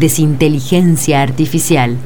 Desinteligencia 0.00 1.20
Artificial. 1.20 1.98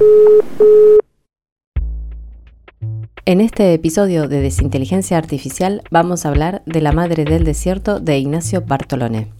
En 3.24 3.40
este 3.40 3.72
episodio 3.72 4.26
de 4.26 4.40
Desinteligencia 4.40 5.16
Artificial 5.16 5.80
vamos 5.92 6.26
a 6.26 6.30
hablar 6.30 6.64
de 6.66 6.80
La 6.80 6.90
Madre 6.90 7.24
del 7.24 7.44
Desierto 7.44 8.00
de 8.00 8.18
Ignacio 8.18 8.62
Bartolone. 8.62 9.30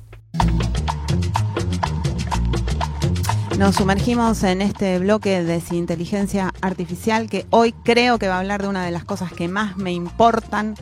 Nos 3.59 3.75
sumergimos 3.75 4.45
en 4.45 4.63
este 4.63 5.01
bloque 5.01 5.31
de 5.31 5.55
Desinteligencia 5.55 6.55
Artificial 6.61 7.29
que 7.29 7.47
hoy 7.51 7.75
creo 7.83 8.21
que 8.21 8.29
va 8.29 8.37
a 8.37 8.39
hablar 8.39 8.63
de 8.63 8.69
una 8.69 8.85
de 8.85 8.93
las 8.93 9.05
cosas 9.05 9.33
que 9.33 9.49
más 9.49 9.77
me 9.79 9.91
importan, 9.91 10.77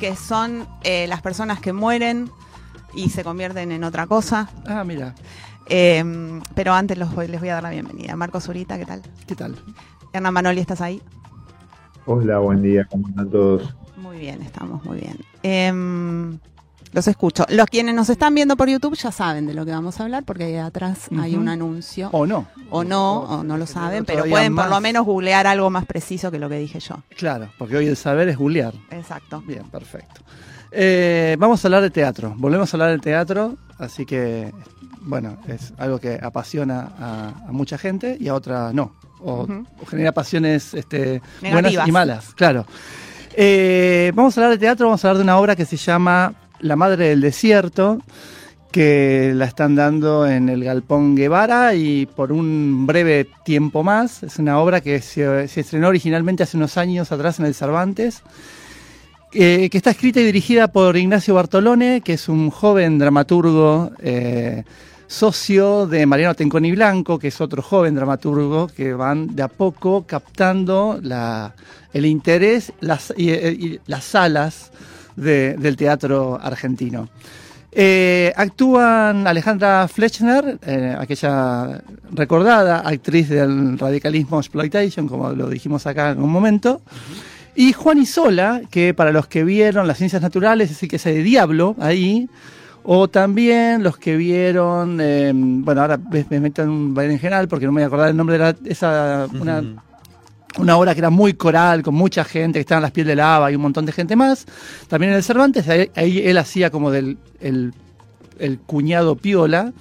que 0.00 0.16
son 0.16 0.66
eh, 0.82 1.06
las 1.06 1.22
personas 1.22 1.60
que 1.60 1.72
mueren 1.72 2.28
y 2.92 3.10
se 3.10 3.22
convierten 3.22 3.70
en 3.70 3.84
otra 3.84 4.08
cosa. 4.08 4.50
Ah, 4.66 4.82
mira. 4.82 5.14
Eh, 5.68 6.40
pero 6.54 6.72
antes 6.74 6.98
los 6.98 7.14
voy- 7.14 7.28
les 7.28 7.40
voy 7.40 7.48
a 7.48 7.54
dar 7.54 7.62
la 7.62 7.70
bienvenida. 7.70 8.16
Marco 8.16 8.40
Zurita, 8.40 8.78
¿qué 8.78 8.86
tal? 8.86 9.02
¿Qué 9.26 9.34
tal? 9.34 9.54
Hernán 10.12 10.34
Manoli, 10.34 10.60
¿estás 10.60 10.80
ahí? 10.80 11.00
Hola, 12.06 12.38
buen 12.38 12.62
día, 12.62 12.86
¿cómo 12.90 13.08
están 13.08 13.30
todos? 13.30 13.74
Muy 13.96 14.18
bien, 14.18 14.42
estamos 14.42 14.84
muy 14.84 15.00
bien. 15.00 15.16
Em, 15.42 16.38
los 16.92 17.08
escucho. 17.08 17.44
Los 17.48 17.66
quienes 17.66 17.94
nos 17.94 18.10
están 18.10 18.34
viendo 18.34 18.56
por 18.56 18.68
YouTube 18.68 18.94
ya 18.94 19.10
saben 19.10 19.46
de 19.46 19.54
lo 19.54 19.64
que 19.64 19.72
vamos 19.72 19.98
a 19.98 20.04
hablar 20.04 20.22
porque 20.24 20.44
ahí 20.44 20.56
atrás 20.56 21.08
hay 21.18 21.34
un 21.34 21.48
anuncio. 21.48 22.10
O 22.12 22.26
no. 22.26 22.46
O 22.70 22.84
no, 22.84 23.20
o 23.22 23.42
no 23.42 23.56
lo 23.56 23.66
saben, 23.66 24.04
pero 24.04 24.24
pueden 24.26 24.54
por 24.54 24.68
lo 24.68 24.80
menos 24.80 25.04
googlear 25.06 25.46
algo 25.46 25.70
más 25.70 25.86
preciso 25.86 26.30
que 26.30 26.38
lo 26.38 26.48
que 26.50 26.58
dije 26.58 26.78
yo. 26.80 26.96
Claro, 27.16 27.48
porque 27.58 27.76
hoy 27.76 27.86
el 27.86 27.96
saber 27.96 28.28
es 28.28 28.36
googlear. 28.36 28.74
Exacto. 28.90 29.42
Bien, 29.46 29.64
perfecto. 29.70 30.20
Eh, 30.70 31.36
vamos 31.38 31.64
a 31.64 31.68
hablar 31.68 31.82
de 31.82 31.90
teatro. 31.90 32.34
Volvemos 32.36 32.72
a 32.72 32.76
hablar 32.76 32.90
de 32.90 32.98
teatro, 32.98 33.56
así 33.78 34.04
que, 34.04 34.52
bueno, 35.04 35.38
es 35.48 35.72
algo 35.78 35.98
que 35.98 36.18
apasiona 36.20 36.92
a, 36.98 37.28
a 37.48 37.52
mucha 37.52 37.78
gente 37.78 38.16
y 38.18 38.28
a 38.28 38.34
otra 38.34 38.72
no. 38.72 38.92
O, 39.26 39.46
genera 39.88 40.12
pasiones 40.12 40.74
este, 40.74 41.22
buenas 41.40 41.72
y 41.86 41.92
malas, 41.92 42.34
claro. 42.34 42.66
Eh, 43.36 44.12
vamos 44.14 44.36
a 44.36 44.40
hablar 44.40 44.52
de 44.52 44.58
teatro, 44.58 44.86
vamos 44.86 45.04
a 45.04 45.08
hablar 45.08 45.18
de 45.18 45.24
una 45.24 45.38
obra 45.38 45.56
que 45.56 45.64
se 45.64 45.76
llama 45.76 46.34
La 46.60 46.76
Madre 46.76 47.08
del 47.08 47.20
Desierto, 47.22 48.00
que 48.70 49.32
la 49.34 49.46
están 49.46 49.76
dando 49.76 50.26
en 50.26 50.48
el 50.48 50.62
Galpón 50.62 51.14
Guevara 51.16 51.74
y 51.74 52.06
por 52.06 52.32
un 52.32 52.86
breve 52.86 53.26
tiempo 53.44 53.82
más. 53.82 54.22
Es 54.22 54.38
una 54.38 54.58
obra 54.58 54.80
que 54.82 55.00
se, 55.00 55.48
se 55.48 55.60
estrenó 55.60 55.88
originalmente 55.88 56.42
hace 56.42 56.56
unos 56.56 56.76
años 56.76 57.10
atrás 57.10 57.38
en 57.40 57.46
el 57.46 57.54
Cervantes, 57.54 58.22
eh, 59.32 59.68
que 59.70 59.78
está 59.78 59.90
escrita 59.90 60.20
y 60.20 60.24
dirigida 60.24 60.68
por 60.68 60.96
Ignacio 60.96 61.34
Bartolone, 61.34 62.02
que 62.02 62.12
es 62.12 62.28
un 62.28 62.50
joven 62.50 62.98
dramaturgo. 62.98 63.90
eh, 64.00 64.64
socio 65.06 65.86
de 65.86 66.06
Mariano 66.06 66.34
Tenconi 66.34 66.72
Blanco, 66.72 67.18
que 67.18 67.28
es 67.28 67.40
otro 67.40 67.62
joven 67.62 67.94
dramaturgo, 67.94 68.66
que 68.68 68.94
van 68.94 69.34
de 69.34 69.42
a 69.42 69.48
poco 69.48 70.04
captando 70.06 70.98
la- 71.02 71.54
el 71.92 72.06
interés 72.06 72.72
las, 72.80 73.12
y, 73.16 73.30
y 73.30 73.80
las 73.86 74.14
alas 74.14 74.72
de- 75.16 75.54
del 75.56 75.76
teatro 75.76 76.38
argentino. 76.42 77.08
Eh, 77.76 78.32
actúan 78.36 79.26
Alejandra 79.26 79.88
Fletchner, 79.88 80.58
eh, 80.64 80.96
aquella 80.98 81.82
recordada 82.12 82.78
actriz 82.80 83.28
del 83.28 83.76
radicalismo 83.78 84.38
exploitation, 84.38 85.08
como 85.08 85.30
lo 85.30 85.48
dijimos 85.48 85.84
acá 85.86 86.10
en 86.10 86.22
un 86.22 86.30
momento, 86.30 86.82
y 87.56 87.72
Juan 87.72 87.98
Isola, 87.98 88.62
que 88.70 88.94
para 88.94 89.10
los 89.12 89.26
que 89.26 89.42
vieron 89.44 89.86
las 89.88 89.98
ciencias 89.98 90.22
naturales, 90.22 90.70
es 90.70 90.82
el 90.84 90.88
que 90.88 90.96
es 90.96 91.04
de 91.04 91.22
Diablo 91.22 91.74
ahí, 91.80 92.28
o 92.84 93.08
también 93.08 93.82
los 93.82 93.96
que 93.96 94.16
vieron, 94.16 94.98
eh, 95.00 95.32
bueno, 95.34 95.80
ahora 95.80 95.96
me 95.98 96.24
me 96.30 96.40
meto 96.40 96.62
en 96.62 96.68
un 96.68 96.94
general 96.96 97.48
porque 97.48 97.66
no 97.66 97.72
me 97.72 97.80
voy 97.80 97.84
a 97.84 97.86
acordar 97.86 98.10
el 98.10 98.16
nombre 98.16 98.38
de 98.38 98.44
la- 98.44 98.56
esa, 98.66 99.26
una, 99.40 99.62
una 100.58 100.76
obra 100.76 100.94
que 100.94 101.00
era 101.00 101.10
muy 101.10 101.34
coral, 101.34 101.82
con 101.82 101.94
mucha 101.94 102.24
gente, 102.24 102.58
que 102.58 102.60
estaban 102.60 102.82
las 102.82 102.90
piel 102.92 103.06
de 103.06 103.16
lava 103.16 103.50
y 103.50 103.56
un 103.56 103.62
montón 103.62 103.86
de 103.86 103.92
gente 103.92 104.14
más. 104.16 104.46
También 104.88 105.10
en 105.12 105.16
el 105.16 105.24
Cervantes, 105.24 105.66
ahí, 105.68 105.90
ahí 105.96 106.18
él 106.24 106.38
hacía 106.38 106.70
como 106.70 106.90
del 106.90 107.16
el, 107.40 107.72
el 108.38 108.58
cuñado 108.60 109.16
piola. 109.16 109.72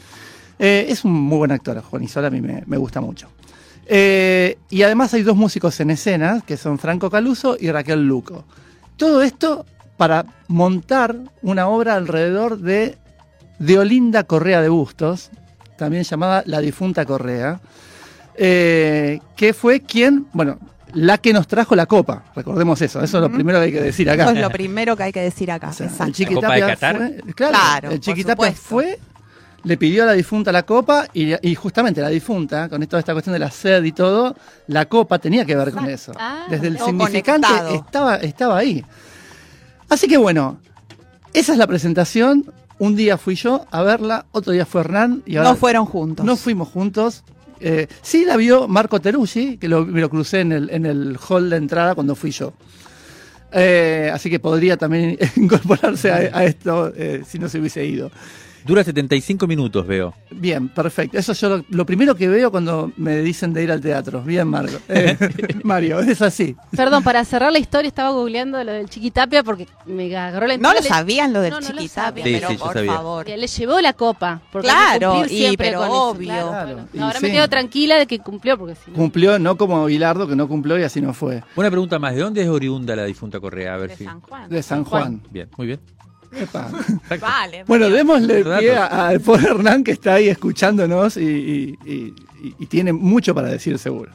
Eh, 0.60 0.86
es 0.90 1.04
un 1.04 1.12
muy 1.14 1.40
buen 1.40 1.52
actor, 1.52 1.82
Juan 1.82 2.04
Isola, 2.04 2.28
a 2.28 2.32
mí 2.32 2.40
me, 2.42 2.64
me 2.66 2.78
gusta 2.78 3.02
mucho. 3.02 3.28
Eh, 3.86 4.58
y 4.70 4.82
además 4.84 5.14
hay 5.14 5.24
dos 5.24 5.36
músicos 5.36 5.78
en 5.82 5.90
escena, 5.92 6.42
que 6.46 6.56
son 6.56 6.80
Franco 6.80 7.10
Caluso 7.10 7.58
y 7.60 7.70
Raquel 7.70 8.08
Luco. 8.08 8.46
Todo 8.96 9.22
esto 9.22 9.66
para 10.04 10.26
montar 10.50 11.16
una 11.44 11.68
obra 11.70 11.96
alrededor 11.96 12.58
de, 12.60 12.98
de 13.58 13.80
Olinda 13.80 14.26
Correa 14.26 14.62
de 14.62 14.68
Bustos, 14.68 15.30
también 15.78 16.04
llamada 16.04 16.44
La 16.46 16.60
difunta 16.60 17.06
Correa, 17.06 17.62
eh, 18.36 19.22
que 19.38 19.54
fue 19.54 19.80
quien, 19.80 20.28
bueno, 20.34 20.60
la 20.94 21.20
que 21.20 21.32
nos 21.32 21.48
trajo 21.48 21.74
la 21.74 21.86
copa, 21.86 22.22
recordemos 22.36 22.82
eso, 22.82 23.02
eso 23.02 23.18
es 23.18 23.22
lo 23.22 23.32
primero 23.32 23.60
que 23.60 23.64
hay 23.66 23.72
que 23.72 23.82
decir 23.82 24.10
acá. 24.10 24.24
Eso 24.24 24.34
es 24.34 24.42
lo 24.42 24.50
primero 24.50 24.98
que 24.98 25.04
hay 25.04 25.14
que 25.14 25.22
decir 25.22 25.50
acá. 25.50 25.70
O 25.70 25.74
sea, 25.74 25.86
Exacto. 25.86 26.04
el 26.08 26.14
Chiqui 26.14 26.34
¿La 26.36 26.42
Copa 26.42 26.54
de 26.56 26.60
Tapia 26.60 26.76
Qatar? 26.76 26.98
fue- 26.98 27.34
claro, 27.34 27.52
Claro, 27.54 27.88
el 27.92 27.96
por 27.96 28.00
Chiqui 28.04 28.24
Tapia 28.26 28.34
supuesto. 28.48 28.62
fue, 28.62 29.00
le 29.64 29.78
pidió 29.78 30.04
a 30.04 30.08
la 30.08 30.12
difunta 30.12 30.52
la 30.52 30.64
copa 30.64 31.08
y, 31.14 31.34
y 31.50 31.56
justamente 31.56 32.02
la 32.02 32.10
difunta, 32.10 32.68
con 32.68 32.86
toda 32.88 33.00
esta 33.00 33.14
cuestión 33.14 33.32
de 33.32 33.40
la 33.40 33.52
sed 33.52 33.82
y 33.86 33.94
todo, 33.94 34.36
la 34.68 34.84
copa 34.84 35.18
tenía 35.20 35.46
que 35.46 35.56
ver 35.56 35.72
con 35.72 35.86
eso. 35.86 36.12
Ah, 36.20 36.48
Desde 36.50 36.68
el 36.68 36.78
significante 36.78 37.48
estaba, 37.74 38.18
estaba 38.18 38.58
ahí. 38.58 38.84
Así 39.90 40.08
que 40.08 40.18
bueno, 40.18 40.60
esa 41.34 41.52
es 41.54 41.58
la 41.58 41.68
presentación. 41.68 42.52
Un 42.80 42.96
día 42.96 43.18
fui 43.18 43.36
yo 43.36 43.66
a 43.72 43.82
verla, 43.84 44.26
otro 44.32 44.52
día 44.52 44.66
fue 44.66 44.82
Hernán 44.82 45.22
y 45.26 45.36
ahora 45.38 45.52
No 45.52 45.56
fueron 45.56 45.86
juntos. 45.86 46.26
no 46.26 46.36
fuimos 46.36 46.68
juntos. 46.70 47.24
Eh, 47.60 47.88
sí 48.02 48.26
la 48.26 48.36
vio 48.36 48.68
Marco 48.68 49.00
Teruggi, 49.00 49.58
que 49.58 49.70
lo, 49.70 49.86
me 49.86 50.02
lo 50.02 50.10
crucé 50.10 50.42
en 50.42 50.52
el, 50.52 50.70
en 50.70 50.86
el 50.86 51.18
hall 51.30 51.50
de 51.50 51.58
entrada 51.58 51.96
cuando 51.96 52.16
fui 52.16 52.32
yo. 52.32 52.54
Eh, 53.54 54.10
así 54.14 54.30
que 54.30 54.40
podría 54.40 54.76
también 54.78 55.18
incorporarse 55.36 56.12
a, 56.12 56.16
a 56.38 56.44
esto 56.46 56.92
eh, 56.96 57.24
si 57.28 57.40
no 57.40 57.48
se 57.48 57.60
hubiese 57.60 57.86
ido. 57.86 58.12
Dura 58.66 58.84
75 58.84 59.46
minutos, 59.48 59.86
veo. 59.86 60.14
Bien, 60.32 60.70
perfecto. 60.70 61.18
Eso 61.18 61.34
yo 61.34 61.50
lo, 61.58 61.66
lo 61.70 61.86
primero 61.86 62.16
que 62.16 62.28
veo 62.28 62.50
cuando 62.52 62.92
me 62.98 63.18
dicen 63.22 63.54
de 63.54 63.64
ir 63.64 63.72
al 63.72 63.82
teatro. 63.82 64.22
Bien, 64.22 64.48
Marco. 64.48 64.78
Eh, 64.90 65.18
Mario, 65.64 66.00
es 66.00 66.22
así. 66.22 66.56
Perdón, 66.76 67.04
para 67.04 67.26
cerrar 67.26 67.52
la 67.52 67.60
historia 67.60 67.88
estaba 67.88 68.12
googleando 68.12 68.64
lo 68.64 68.72
del 68.72 68.90
Chiquitapia 68.90 69.44
porque 69.44 69.68
me 69.86 70.16
agarró 70.16 70.48
la 70.48 70.58
No 70.58 70.74
lo 70.74 70.82
sabían 70.82 71.34
lo 71.34 71.42
del 71.42 71.52
No, 71.52 71.60
no 71.62 71.70
lo 71.70 71.74
chiquitapia, 71.82 72.24
sabía. 72.24 72.24
Sí, 72.26 72.34
pero 72.34 72.50
sí, 72.50 72.58
por 72.58 72.74
sabía. 72.74 72.94
favor. 72.94 73.26
que 73.26 73.38
le 73.38 73.48
llevó 73.48 73.82
la 73.82 73.94
copa. 73.94 74.42
Porque 74.52 74.68
Claro, 74.68 75.26
y- 75.26 75.30
siempre 75.30 75.68
pero 75.68 75.80
con 75.80 75.88
eso, 75.88 76.04
obvio. 76.10 76.28
claro, 76.28 76.50
Claro, 76.50 76.74
bueno. 76.74 76.88
y 76.94 76.98
No, 76.98 77.06
ahora 77.08 77.20
sí. 77.20 77.26
me 77.26 77.32
quedo 77.32 77.48
tranquila 77.50 77.96
de 77.98 78.08
que 78.08 78.20
cumplió 78.20 78.58
porque 78.58 78.76
si 78.76 78.92
Cumplió, 78.92 79.40
no 79.40 79.58
como 79.58 79.86
Bilardo, 79.86 80.28
que 80.28 80.36
no 80.36 80.48
cumplió 80.48 80.78
y 80.80 80.84
así 80.84 81.02
no 81.02 81.14
fue. 81.14 81.44
Una 81.56 81.70
pregunta 81.70 82.00
más, 82.00 82.16
¿de 82.16 82.22
dónde 82.22 82.42
es 82.44 82.48
oriunda 82.50 82.96
la 82.96 83.06
difunta 83.06 83.40
Correa? 83.40 83.74
A 83.74 83.78
ver 83.78 83.90
De 83.90 83.96
si. 83.98 84.04
San 84.06 84.22
Juan. 84.22 84.50
De 84.50 84.64
San 84.64 84.84
Juan. 84.86 85.22
Bien, 85.32 85.50
muy 85.58 85.68
bien. 85.68 85.80
Vale. 87.22 87.64
Bueno, 87.68 87.90
démosle 87.90 88.44
pie 88.44 88.76
a- 88.76 89.08
al 89.10 89.20
pobre 89.22 89.48
Hernán 89.50 89.84
que 89.84 89.92
está 89.92 90.16
ahí 90.16 90.28
escuchándonos 90.30 91.18
y, 91.18 91.22
y- 91.24 91.80
y- 91.86 92.16
y- 92.44 92.56
y 92.60 92.66
tiene 92.68 92.92
mucho 92.94 93.34
para 93.36 93.50
decir 93.50 93.78
seguro. 93.80 94.12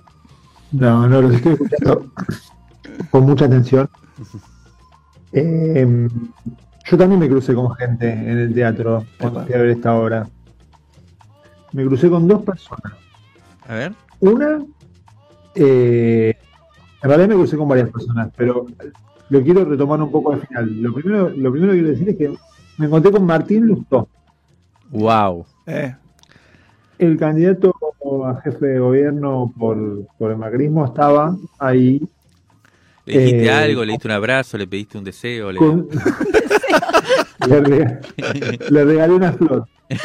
No, 0.72 1.08
no, 1.08 1.22
los 1.22 1.34
estoy 1.34 1.52
escuchando 1.52 2.10
con 3.10 3.24
mucha 3.24 3.44
atención. 3.46 3.88
Eh, 5.32 6.08
yo 6.90 6.96
también 6.96 7.20
me 7.20 7.28
crucé 7.28 7.54
con 7.54 7.74
gente 7.74 8.10
en 8.10 8.38
el 8.38 8.54
teatro 8.54 9.04
cuando 9.18 9.44
fui 9.44 9.54
a 9.54 9.58
ver 9.58 9.70
esta 9.70 9.94
obra. 9.94 10.26
Me 11.72 11.84
crucé 11.84 12.08
con 12.08 12.26
dos 12.26 12.42
personas. 12.42 12.92
A 13.66 13.74
ver. 13.74 13.92
Una, 14.20 14.58
eh, 15.54 16.34
en 17.02 17.08
realidad 17.08 17.28
me 17.28 17.34
crucé 17.34 17.56
con 17.56 17.68
varias 17.68 17.90
personas, 17.90 18.30
pero 18.36 18.66
lo 19.30 19.42
quiero 19.42 19.64
retomar 19.64 20.00
un 20.02 20.10
poco 20.10 20.32
al 20.32 20.40
final. 20.46 20.82
Lo 20.82 20.92
primero, 20.94 21.28
lo 21.30 21.50
primero 21.52 21.72
que 21.72 21.78
quiero 21.78 21.92
decir 21.92 22.08
es 22.10 22.16
que 22.16 22.32
me 22.78 22.86
encontré 22.86 23.10
con 23.12 23.24
Martín 23.26 23.66
Lustó, 23.66 24.08
Wow. 24.90 25.44
Eh, 25.66 25.94
el 26.98 27.18
candidato 27.18 27.74
a 28.26 28.40
jefe 28.40 28.66
de 28.66 28.78
gobierno 28.78 29.52
por, 29.58 30.06
por 30.18 30.30
el 30.30 30.38
macrismo, 30.38 30.84
estaba 30.86 31.36
ahí 31.58 32.00
¿Le 33.04 33.18
dijiste 33.18 33.44
Eh, 33.44 33.50
algo? 33.50 33.84
¿Le 33.84 33.92
diste 33.92 34.08
un 34.08 34.12
abrazo? 34.12 34.56
¿Le 34.58 34.66
pediste 34.66 34.96
un 34.98 35.04
deseo? 35.04 35.52
Le... 35.52 35.58
con- 35.58 35.88
le, 37.48 37.60
rega- 37.60 38.00
le 38.70 38.84
regalé 38.84 39.14
una 39.14 39.32
flor. 39.32 39.66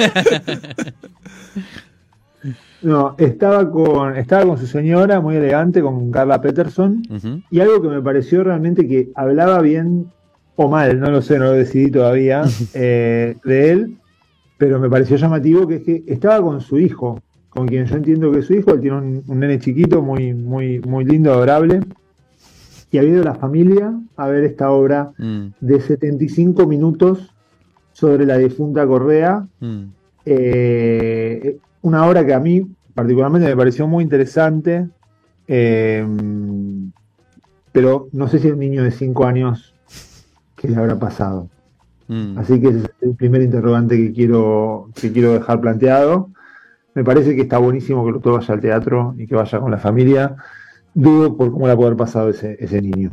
No, 2.82 3.16
estaba 3.18 3.70
con, 3.72 4.18
estaba 4.18 4.46
con 4.46 4.58
su 4.58 4.68
señora, 4.68 5.22
muy 5.22 5.36
elegante, 5.36 5.82
con 5.82 6.12
Carla 6.12 6.42
Peterson, 6.42 7.04
y 7.50 7.60
algo 7.60 7.82
que 7.82 7.88
me 7.88 8.02
pareció 8.02 8.44
realmente 8.44 8.88
que 8.88 9.10
hablaba 9.16 9.62
bien 9.62 10.12
o 10.56 10.68
mal, 10.68 11.00
no 11.00 11.10
lo 11.10 11.22
sé, 11.22 11.40
no 11.40 11.46
lo 11.46 11.52
decidí 11.54 11.90
todavía, 11.90 12.44
eh, 12.74 13.38
de 13.44 13.72
él, 13.72 13.98
pero 14.58 14.80
me 14.80 14.90
pareció 14.90 15.16
llamativo 15.18 15.68
que 15.68 15.76
es 15.76 15.84
que 15.84 16.04
estaba 16.08 16.42
con 16.42 16.60
su 16.62 16.78
hijo, 16.78 17.22
con 17.50 17.68
quien 17.68 17.86
yo 17.86 17.96
entiendo 17.96 18.32
que 18.32 18.40
es 18.40 18.46
su 18.46 18.54
hijo, 18.54 18.74
él 18.74 18.82
tiene 18.82 18.98
un, 18.98 19.24
un 19.28 19.40
nene 19.40 19.60
chiquito, 19.60 20.02
muy, 20.02 20.34
muy, 20.34 20.80
muy 20.80 21.06
lindo, 21.06 21.32
adorable, 21.32 21.80
y 22.92 23.00
ha 23.00 23.04
ido 23.04 23.24
la 23.24 23.34
familia 23.34 23.92
a 24.18 24.28
ver 24.28 24.44
esta 24.44 24.70
obra 24.70 25.12
Mm, 25.18 25.48
de 25.60 25.82
75 25.82 26.68
minutos 26.68 27.34
sobre 27.92 28.26
la 28.26 28.38
difunta 28.38 28.86
Correa, 28.86 29.48
mm, 29.60 29.84
eh, 30.26 31.58
una 31.84 32.08
obra 32.08 32.26
que 32.26 32.34
a 32.34 32.40
mí 32.40 32.66
particularmente 32.96 33.48
me 33.48 33.56
pareció 33.56 33.88
muy 33.88 34.04
interesante, 34.04 34.88
eh, 35.48 36.06
pero 37.72 38.08
no 38.12 38.28
sé 38.28 38.40
si 38.40 38.48
el 38.48 38.58
niño 38.58 38.84
de 38.84 38.92
5 38.92 39.26
años 39.26 39.74
que 40.56 40.68
le 40.68 40.78
habrá 40.78 40.98
pasado. 40.98 41.50
mm. 42.08 42.38
Así 42.38 42.60
que 42.60 42.70
ese 42.70 42.80
es 42.80 42.90
el 43.02 43.16
primer 43.16 43.42
interrogante 43.42 43.98
que 43.98 44.14
quiero, 44.14 44.90
que 45.00 45.12
quiero 45.12 45.34
dejar 45.34 45.62
planteado. 45.62 46.30
Me 46.96 47.04
parece 47.04 47.36
que 47.36 47.42
está 47.42 47.58
buenísimo 47.58 48.04
que 48.06 48.12
el 48.12 48.34
vaya 48.34 48.54
al 48.54 48.62
teatro 48.62 49.16
y 49.18 49.28
que 49.28 49.36
vaya 49.36 49.60
con 49.60 49.72
la 49.72 49.78
familia. 49.78 50.36
Dudo 50.94 51.36
por 51.36 51.52
cómo 51.52 51.68
le 51.68 51.76
puede 51.76 51.88
haber 51.88 51.98
pasado 51.98 52.30
ese, 52.30 52.56
ese 52.60 52.82
niño. 52.82 53.12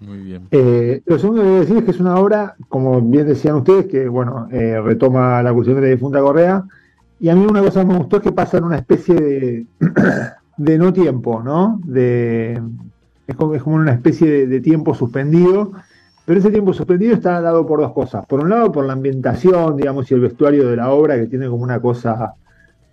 Muy 0.00 0.18
bien. 0.18 0.46
Eh, 0.50 1.02
lo 1.06 1.18
segundo 1.18 1.42
que 1.42 1.48
voy 1.48 1.56
a 1.56 1.60
decir 1.60 1.76
es 1.78 1.84
que 1.84 1.90
es 1.90 2.00
una 2.00 2.16
obra, 2.16 2.54
como 2.68 3.00
bien 3.00 3.26
decían 3.26 3.56
ustedes, 3.56 3.86
que 3.86 4.08
bueno, 4.08 4.46
eh, 4.52 4.78
retoma 4.80 5.42
la 5.42 5.54
cuestión 5.54 5.76
de 5.76 5.82
la 5.82 5.94
difunta 5.94 6.20
Correa. 6.20 6.64
Y 7.18 7.28
a 7.28 7.34
mí 7.34 7.46
una 7.46 7.62
cosa 7.62 7.80
que 7.80 7.86
me 7.86 7.98
gustó 7.98 8.16
es 8.16 8.22
que 8.22 8.32
pasa 8.32 8.58
en 8.58 8.64
una 8.64 8.76
especie 8.76 9.14
de, 9.14 9.66
de 10.56 10.78
no 10.78 10.92
tiempo, 10.92 11.42
¿no? 11.42 11.80
De, 11.84 12.60
es, 13.26 13.36
como, 13.36 13.54
es 13.54 13.62
como 13.62 13.76
una 13.76 13.92
especie 13.92 14.30
de, 14.30 14.46
de 14.46 14.60
tiempo 14.60 14.94
suspendido. 14.94 15.72
Pero 16.26 16.40
ese 16.40 16.50
tiempo 16.50 16.72
suspendido 16.72 17.14
está 17.14 17.40
dado 17.40 17.64
por 17.66 17.80
dos 17.80 17.92
cosas. 17.92 18.26
Por 18.26 18.40
un 18.40 18.50
lado, 18.50 18.72
por 18.72 18.84
la 18.84 18.94
ambientación, 18.94 19.76
digamos, 19.76 20.10
y 20.10 20.14
el 20.14 20.20
vestuario 20.20 20.68
de 20.68 20.76
la 20.76 20.90
obra, 20.90 21.16
que 21.16 21.26
tiene 21.26 21.48
como 21.48 21.62
una 21.62 21.80
cosa 21.80 22.34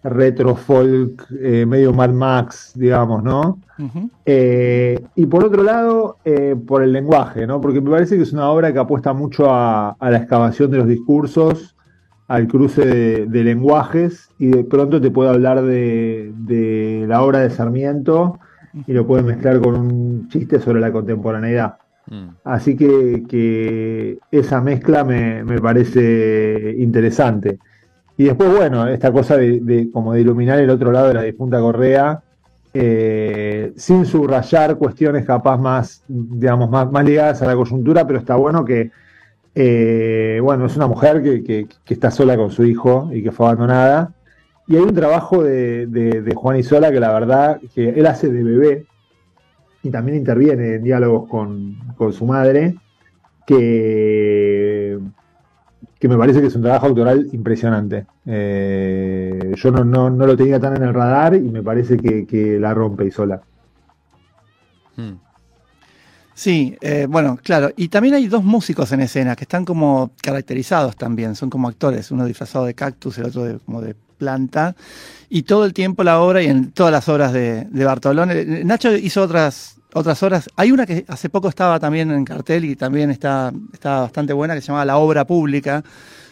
retro 0.03 0.55
folk, 0.55 1.25
eh, 1.41 1.65
medio 1.65 1.93
Mad 1.93 2.11
Max, 2.11 2.73
digamos, 2.75 3.23
¿no? 3.23 3.59
Eh, 4.25 5.01
y 5.15 5.25
por 5.25 5.45
otro 5.45 5.63
lado, 5.63 6.17
eh, 6.25 6.55
por 6.67 6.83
el 6.83 6.91
lenguaje, 6.91 7.47
¿no? 7.47 7.61
Porque 7.61 7.81
me 7.81 7.89
parece 7.89 8.17
que 8.17 8.23
es 8.23 8.33
una 8.33 8.49
obra 8.49 8.73
que 8.73 8.79
apuesta 8.79 9.13
mucho 9.13 9.49
a, 9.49 9.91
a 9.91 10.11
la 10.11 10.17
excavación 10.17 10.69
de 10.71 10.77
los 10.77 10.87
discursos, 10.87 11.72
al 12.33 12.47
cruce 12.47 12.83
de, 12.83 13.25
de 13.27 13.43
lenguajes, 13.43 14.31
y 14.39 14.47
de 14.47 14.63
pronto 14.63 14.99
te 14.99 15.11
puede 15.11 15.29
hablar 15.29 15.61
de, 15.61 16.31
de 16.35 17.05
la 17.07 17.21
obra 17.21 17.41
de 17.41 17.51
Sarmiento 17.51 18.39
y 18.87 18.93
lo 18.93 19.05
puede 19.05 19.21
mezclar 19.21 19.61
con 19.61 19.75
un 19.75 20.27
chiste 20.29 20.59
sobre 20.59 20.81
la 20.81 20.91
contemporaneidad. 20.91 21.75
Mm, 22.07 22.29
Así 22.43 22.75
que, 22.75 23.23
que 23.29 24.17
esa 24.31 24.61
mezcla 24.61 25.03
me, 25.03 25.43
me 25.43 25.61
parece 25.61 26.75
interesante. 26.79 27.59
Y 28.17 28.23
después, 28.23 28.49
bueno, 28.49 28.87
esta 28.87 29.11
cosa 29.11 29.37
de, 29.37 29.59
de 29.59 29.91
como 29.91 30.13
de 30.13 30.21
iluminar 30.21 30.57
el 30.57 30.71
otro 30.71 30.91
lado 30.91 31.09
de 31.09 31.13
la 31.13 31.21
difunta 31.21 31.59
Correa, 31.59 32.23
eh, 32.73 33.73
sin 33.75 34.07
subrayar 34.07 34.77
cuestiones 34.77 35.23
capaz 35.23 35.57
más, 35.57 36.03
digamos, 36.07 36.67
más, 36.67 36.91
más 36.91 37.05
ligadas 37.05 37.43
a 37.43 37.45
la 37.45 37.55
coyuntura, 37.55 38.07
pero 38.07 38.17
está 38.17 38.35
bueno 38.35 38.65
que, 38.65 38.89
eh, 39.55 40.39
bueno, 40.41 40.65
es 40.65 40.75
una 40.75 40.87
mujer 40.87 41.21
que, 41.21 41.67
está 41.87 42.11
sola 42.11 42.35
con 42.35 42.51
su 42.51 42.63
hijo 42.63 43.09
y 43.13 43.21
que 43.23 43.31
fue 43.31 43.47
abandonada. 43.47 44.13
Y 44.67 44.75
hay 44.75 44.81
un 44.81 44.95
trabajo 44.95 45.43
de, 45.43 46.33
Juan 46.35 46.57
Isola 46.57 46.91
que 46.91 46.99
la 46.99 47.13
verdad, 47.13 47.59
que 47.73 47.89
él 47.89 48.05
hace 48.05 48.29
de 48.29 48.43
bebé 48.43 48.85
y 49.83 49.89
también 49.89 50.17
interviene 50.17 50.75
en 50.75 50.83
diálogos 50.83 51.29
con, 51.29 52.13
su 52.13 52.25
madre, 52.25 52.75
que, 53.45 54.97
me 56.01 56.17
parece 56.17 56.41
que 56.41 56.47
es 56.47 56.55
un 56.55 56.63
trabajo 56.63 56.87
autoral 56.87 57.27
impresionante. 57.33 58.05
Eh, 58.25 59.53
yo 59.55 59.71
no, 59.71 60.09
lo 60.09 60.37
tenía 60.37 60.59
tan 60.59 60.77
en 60.77 60.83
el 60.83 60.93
radar 60.93 61.35
y 61.35 61.41
me 61.41 61.61
parece 61.61 61.97
que, 61.97 62.57
la 62.59 62.73
rompe 62.73 63.05
Isola. 63.05 63.41
mm. 64.95 65.32
Sí, 66.35 66.75
eh, 66.81 67.05
bueno, 67.07 67.37
claro. 67.41 67.71
Y 67.77 67.89
también 67.89 68.15
hay 68.15 68.27
dos 68.27 68.43
músicos 68.43 68.91
en 68.91 69.01
escena 69.01 69.35
que 69.35 69.43
están 69.43 69.65
como 69.65 70.11
caracterizados 70.21 70.95
también, 70.95 71.35
son 71.35 71.49
como 71.49 71.67
actores, 71.67 72.09
uno 72.11 72.25
disfrazado 72.25 72.65
de 72.65 72.73
cactus, 72.73 73.17
el 73.19 73.25
otro 73.25 73.43
de, 73.43 73.59
como 73.59 73.81
de 73.81 73.95
planta. 74.17 74.75
Y 75.29 75.43
todo 75.43 75.65
el 75.65 75.73
tiempo 75.73 76.03
la 76.03 76.19
obra 76.21 76.41
y 76.41 76.47
en 76.47 76.71
todas 76.71 76.91
las 76.91 77.07
obras 77.09 77.33
de, 77.33 77.65
de 77.65 77.85
Bartolón. 77.85 78.31
eh, 78.31 78.63
Nacho 78.65 78.95
hizo 78.95 79.21
otras, 79.21 79.77
otras 79.93 80.21
obras. 80.23 80.49
Hay 80.55 80.71
una 80.71 80.85
que 80.85 81.05
hace 81.07 81.29
poco 81.29 81.49
estaba 81.49 81.79
también 81.79 82.09
en 82.11 82.25
cartel 82.25 82.65
y 82.65 82.75
también 82.75 83.11
está, 83.11 83.51
está 83.71 84.01
bastante 84.01 84.33
buena, 84.33 84.55
que 84.55 84.61
se 84.61 84.67
llama 84.67 84.85
La 84.85 84.97
Obra 84.97 85.25
Pública, 85.25 85.83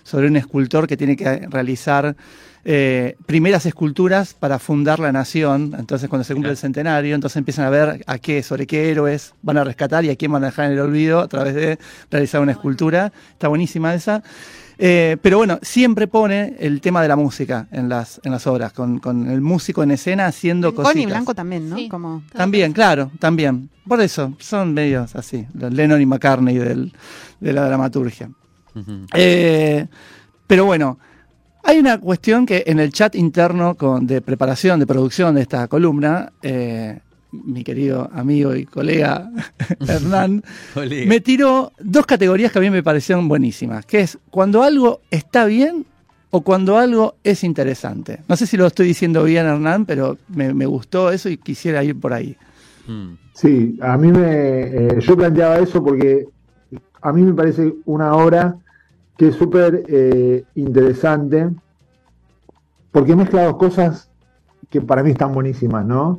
sobre 0.03 0.27
un 0.27 0.35
escultor 0.35 0.87
que 0.87 0.97
tiene 0.97 1.15
que 1.15 1.47
realizar 1.47 2.15
eh, 2.63 3.15
primeras 3.25 3.65
esculturas 3.65 4.33
para 4.33 4.59
fundar 4.59 4.99
la 4.99 5.11
nación. 5.11 5.75
Entonces, 5.77 6.09
cuando 6.09 6.23
se 6.23 6.33
cumple 6.33 6.49
Mirá. 6.49 6.51
el 6.51 6.57
centenario, 6.57 7.15
entonces 7.15 7.37
empiezan 7.37 7.65
a 7.65 7.69
ver 7.69 8.03
a 8.05 8.17
qué, 8.19 8.43
sobre 8.43 8.67
qué 8.67 8.91
héroes 8.91 9.33
van 9.41 9.57
a 9.57 9.63
rescatar 9.63 10.05
y 10.05 10.09
a 10.09 10.15
quién 10.15 10.31
van 10.31 10.43
a 10.43 10.47
dejar 10.47 10.65
en 10.65 10.73
el 10.73 10.79
olvido 10.79 11.19
a 11.19 11.27
través 11.27 11.55
de 11.55 11.79
realizar 12.09 12.41
una 12.41 12.51
escultura. 12.51 13.11
Está 13.33 13.47
buenísima 13.47 13.93
esa. 13.93 14.23
Eh, 14.83 15.17
pero 15.21 15.37
bueno, 15.37 15.59
siempre 15.61 16.07
pone 16.07 16.55
el 16.59 16.81
tema 16.81 17.03
de 17.03 17.07
la 17.07 17.15
música 17.15 17.67
en 17.71 17.87
las, 17.87 18.19
en 18.23 18.31
las 18.31 18.47
obras, 18.47 18.73
con, 18.73 18.97
con 18.99 19.29
el 19.29 19.39
músico 19.39 19.83
en 19.83 19.91
escena 19.91 20.25
haciendo 20.25 20.69
En 20.69 20.75
cositas. 20.75 20.93
Connie 20.93 21.05
Blanco 21.05 21.35
también, 21.35 21.69
¿no? 21.69 21.75
Sí. 21.75 21.87
Como 21.87 22.23
También, 22.33 22.73
claro, 22.73 23.11
también. 23.19 23.69
Por 23.87 24.01
eso, 24.01 24.33
son 24.39 24.73
medios 24.73 25.15
así, 25.15 25.45
los 25.53 25.71
Lennon 25.71 26.01
y 26.01 26.05
McCartney 26.07 26.57
del, 26.57 26.93
de 27.39 27.53
la 27.53 27.65
dramaturgia. 27.67 28.31
Eh, 29.13 29.85
pero 30.47 30.65
bueno, 30.65 30.97
hay 31.63 31.79
una 31.79 31.99
cuestión 31.99 32.45
que 32.45 32.63
en 32.67 32.79
el 32.79 32.91
chat 32.91 33.15
interno 33.15 33.75
con, 33.75 34.07
de 34.07 34.21
preparación, 34.21 34.79
de 34.79 34.87
producción 34.87 35.35
de 35.35 35.41
esta 35.41 35.67
columna, 35.67 36.31
eh, 36.41 36.99
mi 37.31 37.63
querido 37.63 38.09
amigo 38.13 38.53
y 38.55 38.65
colega 38.65 39.29
Hernán 39.87 40.43
me 41.07 41.21
tiró 41.21 41.71
dos 41.79 42.05
categorías 42.05 42.51
que 42.51 42.59
a 42.59 42.61
mí 42.61 42.69
me 42.69 42.83
parecieron 42.83 43.27
buenísimas, 43.29 43.85
que 43.85 44.01
es 44.01 44.17
cuando 44.29 44.63
algo 44.63 44.99
está 45.11 45.45
bien 45.45 45.85
o 46.29 46.41
cuando 46.41 46.77
algo 46.77 47.15
es 47.23 47.43
interesante. 47.43 48.19
No 48.27 48.35
sé 48.35 48.47
si 48.47 48.57
lo 48.57 48.65
estoy 48.67 48.87
diciendo 48.87 49.23
bien, 49.23 49.45
Hernán, 49.45 49.85
pero 49.85 50.17
me, 50.29 50.53
me 50.53 50.65
gustó 50.65 51.11
eso 51.11 51.29
y 51.29 51.37
quisiera 51.37 51.83
ir 51.83 51.99
por 51.99 52.13
ahí. 52.13 52.35
Mm, 52.87 53.13
Sí, 53.33 53.77
a 53.81 53.97
mí 53.97 54.11
me. 54.11 54.27
eh, 54.61 54.99
yo 54.99 55.15
planteaba 55.15 55.57
eso 55.59 55.81
porque 55.83 56.25
a 57.01 57.13
mí 57.13 57.21
me 57.21 57.33
parece 57.33 57.73
una 57.85 58.13
obra 58.13 58.55
que 59.21 59.27
es 59.27 59.35
súper 59.35 59.83
eh, 59.87 60.45
interesante 60.55 61.47
porque 62.91 63.15
mezcla 63.15 63.45
dos 63.45 63.57
cosas 63.57 64.09
que 64.71 64.81
para 64.81 65.03
mí 65.03 65.11
están 65.11 65.31
buenísimas, 65.31 65.85
¿no? 65.85 66.17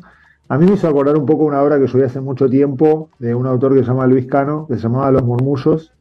A 0.48 0.56
mí 0.56 0.66
me 0.66 0.74
hizo 0.74 0.86
acordar 0.86 1.16
un 1.16 1.26
poco 1.26 1.42
una 1.42 1.60
obra 1.60 1.80
que 1.80 1.88
yo 1.88 1.98
vi 1.98 2.04
hace 2.04 2.20
mucho 2.20 2.48
tiempo 2.48 3.08
de 3.18 3.34
un 3.34 3.44
autor 3.48 3.74
que 3.74 3.80
se 3.80 3.86
llama 3.86 4.06
Luis 4.06 4.28
Cano, 4.28 4.68
que 4.68 4.76
se 4.76 4.82
llamaba 4.82 5.10
Los 5.10 5.24
Murmullos, 5.24 5.92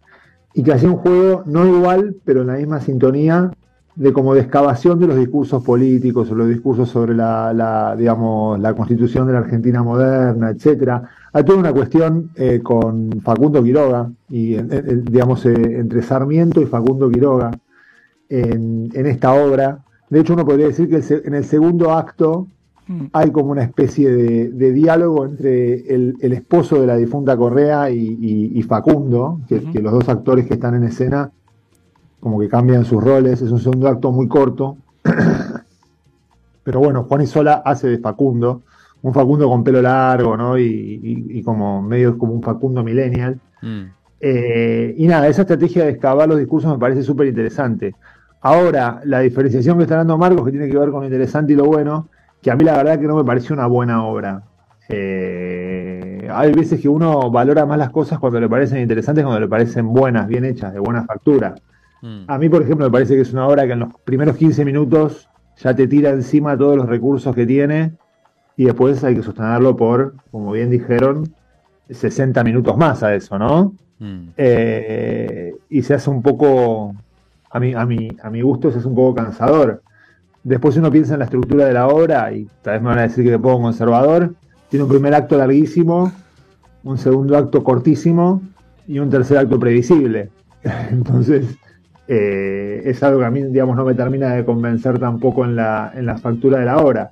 y 0.53 0.61
que 0.61 0.73
hacía 0.73 0.91
un 0.91 0.97
juego 0.97 1.41
no 1.47 1.65
igual, 1.65 2.17
pero 2.23 2.41
en 2.41 2.47
la 2.47 2.57
misma 2.57 2.79
sintonía, 2.81 3.49
de 3.95 4.13
como 4.13 4.35
de 4.35 4.41
excavación 4.41 4.99
de 4.99 5.07
los 5.07 5.17
discursos 5.17 5.63
políticos 5.63 6.29
o 6.29 6.35
los 6.35 6.49
discursos 6.49 6.87
sobre 6.87 7.15
la, 7.15 7.51
la, 7.51 7.95
digamos, 7.95 8.59
la 8.59 8.75
constitución 8.75 9.25
de 9.25 9.33
la 9.33 9.39
Argentina 9.39 9.81
moderna, 9.81 10.51
etcétera. 10.51 11.09
Hay 11.33 11.43
toda 11.45 11.59
una 11.59 11.71
cuestión 11.73 12.31
eh, 12.35 12.59
con 12.61 13.21
Facundo 13.21 13.63
Quiroga, 13.63 14.09
y 14.29 14.55
en- 14.55 14.71
en- 14.71 15.05
digamos, 15.05 15.45
eh, 15.45 15.53
entre 15.79 16.01
Sarmiento 16.01 16.61
y 16.61 16.65
Facundo 16.65 17.09
Quiroga 17.09 17.51
en, 18.29 18.89
en 18.93 19.05
esta 19.05 19.33
obra. 19.33 19.79
De 20.09 20.19
hecho, 20.19 20.33
uno 20.33 20.45
podría 20.45 20.67
decir 20.67 20.89
que 20.89 20.97
el 20.97 21.21
en 21.25 21.35
el 21.35 21.45
segundo 21.45 21.91
acto 21.91 22.47
Mm. 22.87 23.05
hay 23.13 23.29
como 23.31 23.51
una 23.51 23.61
especie 23.63 24.11
de, 24.11 24.49
de 24.49 24.71
diálogo 24.73 25.23
entre 25.23 25.93
el, 25.93 26.15
el 26.19 26.33
esposo 26.33 26.81
de 26.81 26.87
la 26.87 26.97
difunta 26.97 27.37
Correa 27.37 27.91
y, 27.91 27.99
y- 28.19 28.51
y 28.59 28.63
Facundo, 28.63 29.39
que, 29.47 29.61
que 29.71 29.81
los 29.81 29.93
dos 29.93 30.09
actores 30.09 30.47
que 30.47 30.55
están 30.55 30.73
en 30.73 30.83
escena 30.85 31.29
como 32.19 32.39
que 32.39 32.49
cambian 32.49 32.83
sus 32.83 33.01
roles, 33.01 33.39
es 33.43 33.51
un 33.51 33.59
segundo 33.59 33.87
acto 33.87 34.11
muy 34.11 34.27
corto. 34.27 34.77
Pero 36.63 36.79
bueno, 36.79 37.03
Juan 37.03 37.21
Isola 37.21 37.61
hace 37.65 37.87
de 37.87 37.97
Facundo, 37.99 38.61
un 39.01 39.13
Facundo 39.13 39.49
con 39.49 39.63
pelo 39.63 39.81
largo, 39.81 40.37
¿no? 40.37 40.57
Y, 40.57 40.63
y- 40.65 41.39
y 41.39 41.43
como 41.43 41.81
medio 41.81 42.17
como 42.17 42.33
un 42.33 42.41
Facundo 42.43 42.83
millennial. 42.83 43.39
mm, 43.61 43.95
Eh, 44.19 44.93
y 44.97 45.07
nada, 45.07 45.27
esa 45.27 45.41
estrategia 45.43 45.83
de 45.85 45.91
excavar 45.91 46.29
los 46.29 46.37
discursos 46.39 46.71
me 46.71 46.79
parece 46.79 47.03
súper 47.03 47.27
interesante. 47.27 47.97
Ahora, 48.41 49.01
la 49.05 49.19
diferenciación 49.21 49.77
que 49.77 49.83
está 49.83 49.97
dando 49.97 50.17
Marcos, 50.17 50.45
que 50.45 50.51
tiene 50.51 50.69
que 50.69 50.77
ver 50.77 50.91
con 50.91 51.01
lo 51.01 51.05
interesante 51.07 51.53
y 51.53 51.55
lo 51.55 51.65
bueno, 51.65 52.09
que 52.41 52.51
a 52.51 52.55
mí 52.55 52.63
la 52.63 52.77
verdad 52.77 52.99
que 52.99 53.07
no 53.07 53.15
me 53.15 53.23
parece 53.25 53.53
una 53.53 53.67
buena 53.67 54.05
obra. 54.05 54.43
Eh, 54.87 56.27
hay 56.31 56.53
veces 56.53 56.79
que 56.81 56.89
uno 56.89 57.29
valora 57.31 57.65
más 57.65 57.77
las 57.77 57.89
cosas 57.91 58.19
cuando 58.19 58.39
le 58.39 58.49
parecen 58.49 58.79
interesantes, 58.81 59.23
cuando 59.23 59.39
le 59.39 59.47
parecen 59.47 59.87
buenas, 59.93 60.27
bien 60.27 60.45
hechas, 60.45 60.73
de 60.73 60.79
buena 60.79 61.03
factura. 61.05 61.55
mm. 62.01 62.23
A 62.27 62.37
mí, 62.37 62.49
por 62.49 62.61
ejemplo, 62.63 62.85
me 62.85 62.91
parece 62.91 63.15
que 63.15 63.21
es 63.21 63.33
una 63.33 63.47
obra 63.47 63.65
que 63.65 63.73
en 63.73 63.79
los 63.79 63.89
primeros 64.03 64.37
15 64.37 64.65
minutos 64.65 65.29
ya 65.57 65.75
te 65.75 65.87
tira 65.87 66.11
encima 66.11 66.57
todos 66.57 66.77
los 66.77 66.87
recursos 66.87 67.35
que 67.35 67.45
tiene 67.45 67.97
y 68.57 68.65
después 68.65 69.03
hay 69.03 69.15
que 69.15 69.23
sostenerlo 69.23 69.75
por, 69.75 70.15
como 70.31 70.51
bien 70.51 70.69
dijeron, 70.69 71.33
60 71.89 72.43
minutos 72.43 72.77
más 72.77 73.03
a 73.03 73.13
eso, 73.15 73.37
¿no? 73.37 73.73
Mm. 73.99 74.29
Eh, 74.37 75.53
y 75.69 75.81
se 75.83 75.93
hace 75.93 76.09
un 76.09 76.21
poco, 76.21 76.95
a 77.49 77.59
mi, 77.59 77.73
a, 77.73 77.85
mi, 77.85 78.09
a 78.21 78.29
mi 78.29 78.41
gusto, 78.41 78.71
se 78.71 78.79
hace 78.79 78.87
un 78.87 78.95
poco 78.95 79.15
cansador. 79.15 79.81
Después 80.43 80.75
uno 80.77 80.91
piensa 80.91 81.13
en 81.13 81.19
la 81.19 81.25
estructura 81.25 81.65
de 81.65 81.73
la 81.73 81.87
obra 81.87 82.33
y 82.33 82.47
tal 82.61 82.73
vez 82.73 82.81
me 82.81 82.89
van 82.89 82.99
a 82.99 83.03
decir 83.03 83.23
que 83.23 83.31
le 83.31 83.39
pongo 83.39 83.61
conservador. 83.61 84.33
Tiene 84.69 84.83
un 84.83 84.89
primer 84.89 85.13
acto 85.13 85.37
larguísimo, 85.37 86.11
un 86.83 86.97
segundo 86.97 87.37
acto 87.37 87.63
cortísimo 87.63 88.41
y 88.87 88.99
un 88.99 89.09
tercer 89.09 89.37
acto 89.37 89.59
previsible. 89.59 90.29
Entonces, 90.91 91.57
eh, 92.07 92.81
es 92.85 93.03
algo 93.03 93.19
que 93.19 93.25
a 93.25 93.31
mí, 93.31 93.43
digamos, 93.43 93.75
no 93.75 93.85
me 93.85 93.93
termina 93.93 94.33
de 94.33 94.43
convencer 94.43 94.97
tampoco 94.97 95.45
en 95.45 95.55
la, 95.55 95.91
en 95.95 96.05
la 96.05 96.17
factura 96.17 96.59
de 96.59 96.65
la 96.65 96.77
obra. 96.77 97.11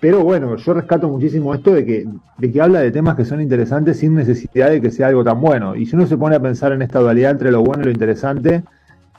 Pero 0.00 0.24
bueno, 0.24 0.56
yo 0.56 0.72
rescato 0.72 1.08
muchísimo 1.08 1.54
esto 1.54 1.72
de 1.72 1.84
que, 1.84 2.08
de 2.38 2.50
que 2.50 2.60
habla 2.60 2.80
de 2.80 2.90
temas 2.90 3.16
que 3.16 3.26
son 3.26 3.40
interesantes 3.40 3.98
sin 3.98 4.14
necesidad 4.14 4.70
de 4.70 4.80
que 4.80 4.90
sea 4.90 5.08
algo 5.08 5.22
tan 5.22 5.40
bueno. 5.40 5.76
Y 5.76 5.84
si 5.84 5.94
uno 5.94 6.06
se 6.06 6.16
pone 6.16 6.36
a 6.36 6.40
pensar 6.40 6.72
en 6.72 6.80
esta 6.80 7.00
dualidad 7.00 7.32
entre 7.32 7.52
lo 7.52 7.62
bueno 7.62 7.82
y 7.82 7.84
lo 7.86 7.90
interesante, 7.90 8.64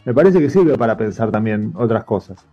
me 0.06 0.14
parece 0.14 0.40
que 0.40 0.50
sirve 0.50 0.76
para 0.78 0.98
pensar 0.98 1.30
también 1.30 1.72
otras 1.76 2.04
cosas. 2.04 2.44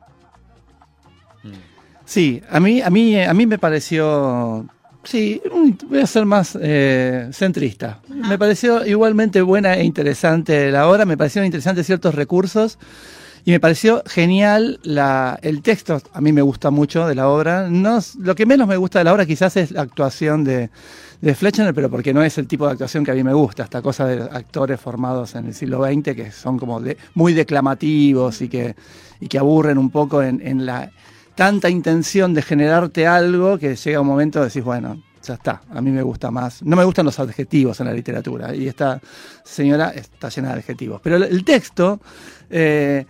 Sí, 2.05 2.43
a 2.51 2.61
mí, 2.61 2.83
a 2.83 2.91
mí, 2.91 3.21
a 3.21 3.33
mí 3.33 3.47
me 3.47 3.59
pareció. 3.59 4.67
Sí, 5.05 5.41
voy 5.89 6.01
a 6.01 6.07
ser 6.07 6.27
más 6.27 6.59
eh, 6.61 7.29
centrista. 7.33 8.01
Me 8.09 8.39
pareció 8.39 8.85
igualmente 8.85 9.41
buena 9.41 9.75
e 9.75 9.85
interesante 9.85 10.71
la 10.71 10.87
obra, 10.89 11.07
me 11.07 11.17
parecieron 11.17 11.47
interesantes 11.47 11.87
ciertos 11.87 12.15
recursos 12.15 12.79
y 13.45 13.51
me 13.53 13.61
pareció 13.61 14.03
genial 14.07 14.79
la, 14.83 15.39
el 15.43 15.63
texto. 15.63 16.01
A 16.13 16.21
mí 16.21 16.33
me 16.33 16.43
gusta 16.43 16.71
mucho 16.71 17.07
de 17.07 17.15
la 17.15 17.29
obra. 17.29 17.69
No, 17.71 17.99
lo 18.21 18.35
que 18.35 18.47
menos 18.47 18.69
me 18.69 18.77
gusta 18.77 18.99
de 18.99 19.05
la 19.05 19.13
obra 19.15 19.27
quizás 19.27 19.57
es 19.57 19.71
la 19.71 19.83
actuación 19.83 20.45
de, 20.45 20.71
de 21.21 21.35
Fletcher, 21.35 21.73
pero 21.75 21.89
porque 21.91 22.13
no 22.13 22.23
es 22.23 22.37
el 22.39 22.47
tipo 22.47 22.67
de 22.67 22.73
actuación 22.73 23.05
que 23.05 23.11
a 23.11 23.15
mí 23.15 23.25
me 23.25 23.33
gusta. 23.33 23.65
Esta 23.65 23.81
cosa 23.83 24.07
de 24.07 24.23
actores 24.23 24.81
formados 24.81 25.35
en 25.35 25.47
el 25.47 25.55
siglo 25.55 25.83
XX 25.85 26.15
que 26.15 26.31
son 26.31 26.59
como 26.59 26.81
de- 26.81 26.97
muy 27.15 27.33
declamativos 27.33 28.43
y 28.43 28.49
que, 28.49 28.75
y 29.21 29.29
que 29.29 29.39
aburren 29.39 29.79
un 29.79 29.91
poco 29.91 30.23
en, 30.23 30.41
en 30.47 30.67
la 30.67 30.91
tanta 31.35 31.71
intención 31.71 32.35
de 32.35 32.43
generarte 32.43 33.07
algo 33.07 33.59
que 33.59 33.77
llega 33.77 34.01
un 34.01 34.07
momento 34.09 34.41
de 34.41 34.47
decir, 34.47 34.63
bueno, 34.65 35.01
ya 35.29 35.35
está, 35.35 35.61
a 35.71 35.81
mí 35.83 35.91
me 35.91 36.03
gusta 36.03 36.31
más. 36.31 36.63
No 36.63 36.75
me 36.75 36.85
gustan 36.85 37.05
los 37.05 37.19
adjetivos 37.19 37.79
en 37.81 37.87
la 37.87 37.93
literatura 37.93 38.55
y 38.55 38.67
esta 38.67 39.01
señora 39.45 39.91
está 39.91 40.31
llena 40.31 40.49
de 40.53 40.61
adjetivos. 40.61 41.01
Pero 41.03 41.17
el, 41.17 41.45
texto, 41.45 42.01
eh, 42.49 43.05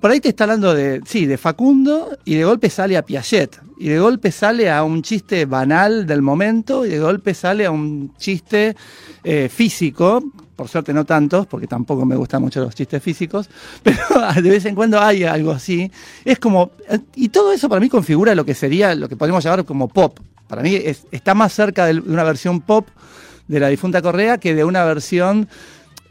por 0.00 0.10
ahí 0.10 0.20
te 0.20 0.30
está 0.30 0.44
hablando 0.44 0.74
de, 0.74 1.00
sí, 1.06 1.26
de 1.26 1.38
Facundo 1.38 2.18
y 2.24 2.34
de 2.34 2.44
golpe 2.44 2.68
sale 2.70 2.96
a 2.96 3.02
Piaget 3.02 3.60
y 3.78 3.88
de 3.88 4.00
golpe 4.00 4.32
sale 4.32 4.68
a 4.68 4.82
un 4.82 5.02
chiste 5.02 5.46
banal 5.46 6.06
del 6.06 6.22
momento 6.22 6.84
y 6.84 6.90
de 6.90 6.98
golpe 6.98 7.34
sale 7.34 7.66
a 7.66 7.70
un 7.70 8.14
chiste 8.16 8.76
eh, 9.22 9.48
físico. 9.48 10.22
Por 10.56 10.68
suerte 10.68 10.92
no 10.92 11.06
tantos, 11.06 11.46
porque 11.46 11.66
tampoco 11.66 12.04
me 12.04 12.16
gustan 12.16 12.42
mucho 12.42 12.60
los 12.60 12.74
chistes 12.74 13.02
físicos, 13.02 13.48
pero 13.82 13.98
de 14.42 14.50
vez 14.50 14.66
en 14.66 14.74
cuando 14.74 15.00
hay 15.00 15.24
algo 15.24 15.52
así. 15.52 15.90
Es 16.22 16.38
como, 16.38 16.72
y 17.14 17.30
todo 17.30 17.52
eso 17.52 17.68
para 17.68 17.80
mí 17.80 17.88
configura 17.88 18.34
lo 18.34 18.44
que 18.44 18.54
sería, 18.54 18.94
lo 18.94 19.08
que 19.08 19.16
podemos 19.16 19.42
llamar 19.42 19.64
como 19.64 19.88
pop. 19.88 20.18
Para 20.50 20.62
mí 20.62 20.74
es- 20.74 21.06
está 21.12 21.32
más 21.32 21.52
cerca 21.54 21.86
de 21.86 22.00
una 22.00 22.24
versión 22.24 22.60
pop 22.60 22.88
de 23.46 23.60
la 23.60 23.68
difunta 23.68 24.02
Correa 24.02 24.38
que 24.38 24.52
de 24.52 24.64
una 24.64 24.84
versión 24.84 25.48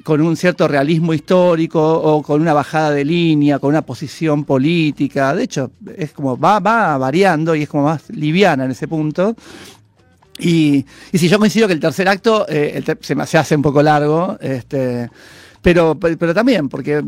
con 0.04 0.22
un 0.22 0.38
cierto 0.38 0.66
realismo 0.70 1.14
histórico 1.14 1.82
o 1.82 2.24
con 2.24 2.40
una 2.42 2.54
bajada 2.54 2.92
de 2.92 3.04
línea, 3.04 3.60
con 3.60 3.72
una 3.72 3.82
posición 3.82 4.46
política. 4.46 5.36
De 5.36 5.44
hecho, 5.44 5.72
es 5.98 6.14
como 6.14 6.40
va, 6.40 6.60
va 6.60 6.98
variando 6.98 7.54
y 7.54 7.64
es 7.64 7.70
como 7.70 7.84
más 7.84 8.10
liviana 8.10 8.64
en 8.64 8.72
ese 8.72 8.88
punto. 8.88 9.36
Y, 10.40 10.86
si 11.14 11.28
yo 11.28 11.38
coincido 11.38 11.68
que 11.68 11.74
el 11.74 11.82
tercer 11.82 12.08
acto 12.08 12.46
eh, 12.48 12.82
se 13.02 13.26
se 13.26 13.38
hace 13.38 13.56
un 13.58 13.62
poco 13.62 13.84
largo, 13.84 14.38
este, 14.40 15.10
pero, 15.62 16.00
pero 16.00 16.34
también, 16.34 16.70
porque, 16.70 17.04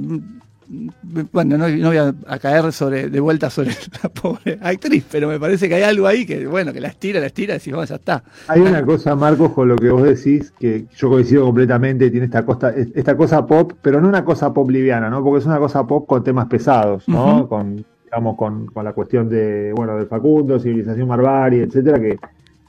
bueno, 1.32 1.58
no, 1.58 1.68
no 1.68 1.88
voy 1.90 1.98
a, 1.98 2.14
a 2.28 2.40
caer 2.40 2.72
sobre, 2.72 3.10
de 3.10 3.20
vuelta 3.20 3.50
sobre 3.50 3.72
la 4.04 4.10
pobre 4.10 4.58
actriz, 4.62 5.06
pero 5.12 5.28
me 5.28 5.40
parece 5.40 5.68
que 5.68 5.76
hay 5.76 5.84
algo 5.84 6.08
ahí 6.08 6.26
que, 6.26 6.48
bueno, 6.48 6.72
que 6.72 6.80
la 6.80 6.88
estira, 6.88 7.20
la 7.20 7.28
estira 7.28 7.56
y 7.56 7.58
decís, 7.58 7.74
bueno, 7.74 7.86
ya 7.86 7.96
está. 7.96 8.24
Hay 8.48 8.62
una 8.62 8.84
cosa, 8.86 9.16
Marcos, 9.16 9.52
con 9.52 9.68
lo 9.68 9.76
que 9.76 9.90
vos 9.90 10.04
decís, 10.04 10.52
que 10.58 10.86
yo 10.96 11.10
coincido 11.10 11.46
completamente, 11.46 12.10
tiene 12.10 12.26
esta, 12.26 12.46
costa, 12.46 12.74
esta 12.76 13.18
cosa 13.18 13.46
pop, 13.46 13.74
pero 13.82 14.00
no 14.00 14.08
una 14.08 14.24
cosa 14.24 14.54
pop 14.54 14.70
liviana, 14.70 15.10
¿no? 15.10 15.24
Porque 15.24 15.40
es 15.40 15.46
una 15.46 15.60
cosa 15.60 15.86
pop 15.86 16.08
con 16.08 16.24
temas 16.24 16.48
pesados, 16.48 17.08
¿no? 17.08 17.40
Ujú. 17.40 17.48
Con, 17.48 17.86
digamos, 18.06 18.38
con, 18.38 18.68
con 18.68 18.86
la 18.86 18.94
cuestión 18.94 19.28
de, 19.30 19.74
bueno, 19.76 19.98
del 19.98 20.08
Facundo, 20.08 20.60
civilización 20.60 21.08
barbarie, 21.08 21.64
etcétera, 21.64 22.00
que, 22.00 22.18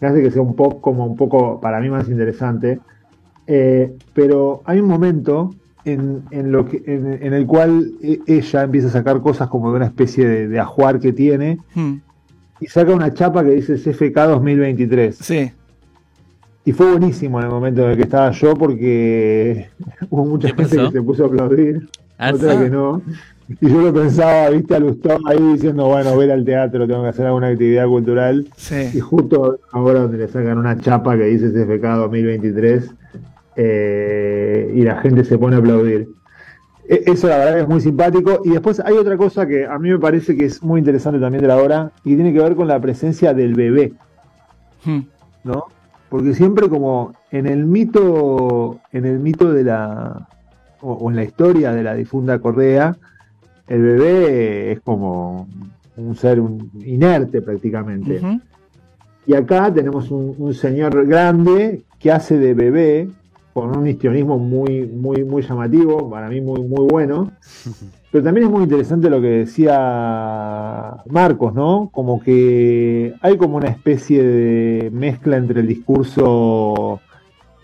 que 0.00 0.06
hace 0.06 0.22
que 0.22 0.30
sea 0.30 0.42
un 0.42 0.56
pop 0.56 0.80
como 0.80 1.06
un 1.06 1.16
poco, 1.16 1.60
para 1.60 1.80
mí, 1.80 1.88
más 1.88 2.08
interesante. 2.08 2.80
Eh, 3.46 3.96
pero 4.14 4.62
hay 4.64 4.80
un 4.80 4.88
momento 4.88 5.50
en, 5.84 6.22
en 6.30 6.52
lo 6.52 6.66
que, 6.66 6.82
en, 6.86 7.18
en 7.22 7.32
el 7.34 7.46
cual 7.46 7.92
e- 8.02 8.20
ella 8.26 8.62
empieza 8.62 8.88
a 8.88 8.90
sacar 8.90 9.20
cosas 9.20 9.48
como 9.48 9.70
de 9.70 9.76
una 9.76 9.86
especie 9.86 10.26
de, 10.26 10.48
de 10.48 10.60
ajuar 10.60 11.00
que 11.00 11.12
tiene 11.12 11.58
Hmm, 11.74 11.94
y 12.60 12.66
saca 12.66 12.92
una 12.94 13.12
chapa 13.12 13.42
que 13.44 13.50
dice 13.50 13.74
CFK 13.74 14.14
2023. 14.28 15.16
Sí. 15.16 15.50
Y 16.64 16.72
fue 16.72 16.90
buenísimo 16.92 17.40
en 17.40 17.46
el 17.46 17.50
momento 17.50 17.82
en 17.84 17.90
el 17.90 17.96
que 17.96 18.04
estaba 18.04 18.30
yo 18.30 18.54
porque 18.54 19.68
hubo 20.10 20.24
mucha 20.24 20.48
¿Qué 20.48 20.64
gente 20.64 20.76
que 20.86 20.90
se 20.92 21.02
puso 21.02 21.24
a 21.24 21.26
aplaudir, 21.26 21.88
Ah, 22.18 22.30
otra 22.32 22.56
que 22.62 22.70
no. 22.70 23.02
Y 23.60 23.68
yo 23.68 23.82
lo 23.82 23.92
pensaba, 23.92 24.48
viste, 24.50 24.76
a 24.76 24.78
Lustó 24.78 25.18
ahí 25.26 25.38
diciendo, 25.54 25.86
bueno, 25.88 26.22
ir 26.22 26.30
al 26.30 26.44
teatro, 26.44 26.86
tengo 26.86 27.02
que 27.02 27.08
hacer 27.08 27.26
alguna 27.26 27.48
actividad 27.48 27.86
cultural. 27.88 28.46
Y 28.46 28.60
Sí. 28.60 29.00
justo 29.00 29.58
ahora 29.72 30.02
donde 30.02 30.18
le 30.18 30.28
sacan 30.28 30.56
una 30.56 30.78
chapa 30.78 31.16
que 31.16 31.24
dice 31.24 31.50
CFK 31.50 31.82
2023 31.96 32.90
eh, 33.56 34.72
y 34.74 34.82
la 34.82 34.96
gente 35.00 35.24
se 35.24 35.38
pone 35.38 35.56
a 35.56 35.58
aplaudir. 35.58 36.08
E- 36.88 37.02
Eso 37.06 37.28
la 37.28 37.38
verdad 37.38 37.54
que 37.56 37.60
es 37.62 37.68
muy 37.68 37.80
simpático. 37.80 38.40
Y 38.44 38.50
después 38.50 38.80
hay 38.80 38.94
otra 38.96 39.16
cosa 39.16 39.46
que 39.46 39.66
a 39.66 39.78
mí 39.78 39.90
me 39.90 39.98
parece 39.98 40.36
que 40.36 40.44
es 40.46 40.62
muy 40.62 40.78
interesante 40.80 41.18
también 41.20 41.42
de 41.42 41.48
la 41.48 41.56
obra 41.58 41.92
y 42.04 42.14
tiene 42.14 42.32
que 42.32 42.40
ver 42.40 42.54
con 42.56 42.68
la 42.68 42.80
presencia 42.80 43.34
del 43.34 43.54
bebé. 43.54 43.92
Hmm, 44.84 45.00
¿no? 45.44 45.64
Porque 46.08 46.34
siempre 46.34 46.68
como 46.68 47.12
en 47.30 47.46
el 47.46 47.64
mito, 47.64 48.80
en 48.92 49.06
el 49.06 49.18
mito 49.18 49.52
de 49.52 49.64
la, 49.64 50.28
o, 50.80 50.92
o 50.92 51.10
en 51.10 51.16
la 51.16 51.24
historia 51.24 51.72
de 51.72 51.82
la 51.82 51.94
difunda 51.94 52.38
Correa, 52.38 52.96
el 53.68 53.80
bebé 53.80 54.72
es 54.72 54.80
como 54.80 55.48
un 55.96 56.14
ser 56.16 56.40
un- 56.40 56.70
inerte 56.84 57.40
prácticamente. 57.40 58.20
Y 59.26 59.34
acá 59.34 59.72
tenemos 59.72 60.10
un, 60.10 60.34
un 60.36 60.52
señor 60.52 61.06
grande 61.06 61.84
que 62.00 62.10
hace 62.10 62.36
de 62.38 62.54
bebé 62.54 63.08
con 63.52 63.76
un 63.76 63.86
histrionismo 63.86 64.38
muy, 64.38 64.86
muy, 64.86 65.24
muy 65.24 65.42
llamativo, 65.42 66.08
para 66.10 66.28
mí 66.28 66.40
muy, 66.40 66.62
muy 66.62 66.86
bueno. 66.88 67.32
Pero 68.10 68.24
también 68.24 68.46
es 68.46 68.52
muy 68.52 68.64
interesante 68.64 69.08
lo 69.08 69.22
que 69.22 69.28
decía 69.28 70.98
Marcos, 71.08 71.54
¿no? 71.54 71.88
Como 71.92 72.20
que 72.20 73.14
hay 73.22 73.38
como 73.38 73.56
una 73.56 73.68
especie 73.68 74.22
de 74.22 74.90
mezcla 74.90 75.38
entre 75.38 75.60
el 75.60 75.66
discurso 75.66 77.00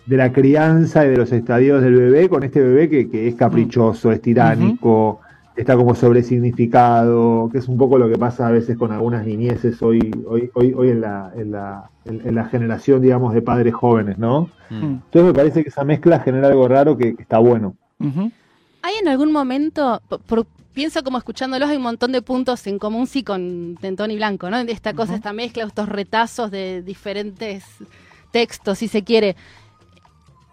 de 0.07 0.17
la 0.17 0.33
crianza 0.33 1.05
y 1.05 1.11
de 1.11 1.19
los 1.19 1.33
estadios 1.33 1.83
del 1.83 1.97
bebé 1.97 2.31
con 2.31 2.45
este 2.45 2.63
bebé 2.63 2.89
que, 2.89 3.11
que 3.11 3.29
es 3.29 3.35
caprichoso, 3.35 4.11
es 4.11 4.23
tiránico, 4.23 5.21
está 5.61 5.77
como 5.77 5.95
sobresignificado, 5.95 7.49
que 7.53 7.59
es 7.59 7.69
un 7.69 7.77
poco 7.79 7.99
lo 7.99 8.09
que 8.09 8.19
pasa 8.19 8.47
a 8.49 8.51
veces 8.51 8.77
con 8.77 8.93
algunas 8.93 9.27
niñeces 9.27 9.81
hoy, 9.83 10.11
hoy, 10.27 10.51
hoy, 10.55 10.73
hoy 10.77 10.89
en, 10.91 11.01
la, 11.01 11.33
en, 11.37 11.53
la, 11.53 11.91
en, 12.05 12.27
en 12.27 12.35
la 12.35 12.45
generación, 12.47 13.01
digamos, 13.03 13.35
de 13.35 13.43
padres 13.43 13.75
jóvenes, 13.75 14.19
¿no? 14.19 14.51
Mm. 14.71 14.85
Entonces 14.85 15.25
me 15.25 15.33
parece 15.35 15.63
que 15.63 15.69
esa 15.71 15.85
mezcla 15.85 16.21
genera 16.21 16.49
algo 16.49 16.67
raro 16.69 16.97
que, 16.97 17.15
que 17.17 17.23
está 17.23 17.39
bueno. 17.39 17.75
¿Hay 18.01 18.95
en 19.01 19.09
algún 19.09 19.33
momento, 19.33 20.01
por- 20.09 20.21
por- 20.21 20.47
pienso 20.73 21.03
como 21.03 21.19
escuchándolos, 21.19 21.69
hay 21.69 21.77
un 21.77 21.83
montón 21.83 22.13
de 22.13 22.23
puntos 22.23 22.67
en 22.69 22.79
común, 22.79 23.07
sí, 23.07 23.23
con 23.25 23.77
Tentón 23.81 24.11
y 24.13 24.17
Blanco, 24.17 24.49
¿no? 24.51 24.65
De 24.65 24.71
Esta 24.73 24.95
cosa, 24.95 25.17
esta 25.17 25.33
mezcla, 25.33 25.65
estos 25.65 25.89
retazos 25.89 26.51
de 26.53 26.83
diferentes 26.83 27.65
textos, 28.31 28.79
si 28.79 28.87
se 28.89 29.03
quiere. 29.03 29.35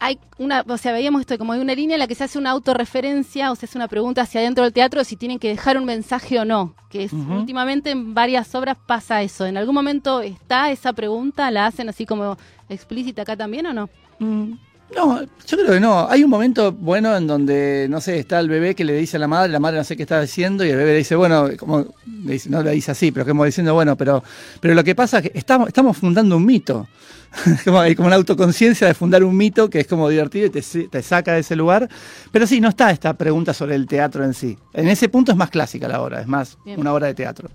Hay 0.06 0.20
una, 0.38 0.64
o 0.68 0.78
sea, 0.78 0.92
veíamos 0.92 1.22
esto 1.22 1.36
como 1.40 1.54
hay 1.54 1.60
una 1.60 1.74
línea 1.74 1.96
en 1.96 2.00
la 2.00 2.06
que 2.06 2.14
se 2.14 2.24
hace 2.24 2.38
una 2.38 2.52
autorreferencia 2.52 3.52
o 3.52 3.56
se 3.56 3.66
hace 3.66 3.76
una 3.76 3.88
pregunta 3.88 4.22
hacia 4.22 4.40
adentro 4.40 4.64
del 4.64 4.72
teatro 4.72 5.04
si 5.04 5.16
tienen 5.16 5.40
que 5.40 5.48
dejar 5.48 5.80
un 5.80 5.86
mensaje 5.86 6.40
o 6.40 6.46
no. 6.46 6.76
Que 6.92 7.06
es, 7.06 7.14
últimamente 7.14 7.90
en 7.90 8.14
varias 8.14 8.54
obras 8.54 8.78
pasa 8.86 9.24
eso. 9.24 9.48
¿En 9.48 9.58
algún 9.58 9.74
momento 9.74 10.22
está 10.22 10.70
esa 10.70 10.94
pregunta? 10.94 11.50
¿La 11.50 11.66
hacen 11.66 11.90
así 11.90 12.06
como 12.06 12.38
explícita 12.70 13.24
acá 13.24 13.36
también 13.36 13.66
o 13.66 13.74
no? 13.74 13.90
Mm, 14.20 14.54
No, 14.96 15.22
yo 15.22 15.58
creo 15.58 15.72
que 15.72 15.80
no. 15.80 16.08
Hay 16.10 16.24
un 16.24 16.30
momento 16.30 16.72
bueno 16.72 17.16
en 17.16 17.28
donde, 17.28 17.88
no 17.90 18.00
sé, 18.00 18.20
está 18.20 18.40
el 18.40 18.48
bebé 18.50 18.76
que 18.76 18.86
le 18.86 18.94
dice 18.94 19.18
a 19.18 19.20
la 19.20 19.28
madre, 19.28 19.52
la 19.52 19.60
madre 19.60 19.78
no 19.78 19.84
sé 19.84 19.98
qué 19.98 20.04
está 20.04 20.22
diciendo, 20.22 20.64
y 20.64 20.70
el 20.70 20.78
bebé 20.78 20.92
le 20.92 20.98
dice, 21.00 21.16
bueno, 21.16 21.50
como, 21.58 21.86
le 22.24 22.34
dice- 22.34 22.50
no 22.50 22.62
le 22.64 22.72
dice 22.72 22.92
así, 22.92 23.12
pero 23.12 23.26
como 23.26 23.44
diciendo, 23.46 23.74
bueno, 23.74 23.98
pero, 23.98 24.24
pero 24.62 24.74
lo 24.74 24.84
que 24.84 24.96
pasa 24.96 25.20
es 25.20 25.30
que 25.32 25.38
estamos, 25.38 25.68
estamos 25.68 25.98
fundando 25.98 26.38
un 26.38 26.46
mito. 26.46 26.88
como, 27.66 27.80
hay 27.80 27.96
como 27.96 28.08
una 28.08 28.16
autoconciencia 28.16 28.88
de 28.88 28.94
fundar 28.94 29.24
un 29.24 29.36
mito 29.36 29.70
que 29.70 29.82
es 29.82 29.88
como 29.88 30.08
divertido 30.08 30.46
y 30.46 30.50
te, 30.50 31.02
saca 31.02 31.34
de 31.34 31.40
ese 31.40 31.56
lugar. 31.56 31.90
Pero 32.32 32.48
sí, 32.48 32.62
no 32.62 32.70
está 32.70 32.92
esta 32.92 33.14
pregunta 33.16 33.54
sobre 33.54 33.76
el 33.76 33.88
teatro 33.88 34.24
en 34.24 34.34
sí. 34.34 34.58
En 34.72 34.88
ese 34.88 35.10
punto 35.10 35.32
es 35.34 35.38
más 35.38 35.50
clásica 35.50 35.88
la 35.90 36.02
obra, 36.02 36.22
es 36.22 36.28
más 36.28 36.58
Bien. 36.64 36.80
una 36.80 36.94
obra 36.94 37.08
de 37.08 37.14
teatro. 37.14 37.50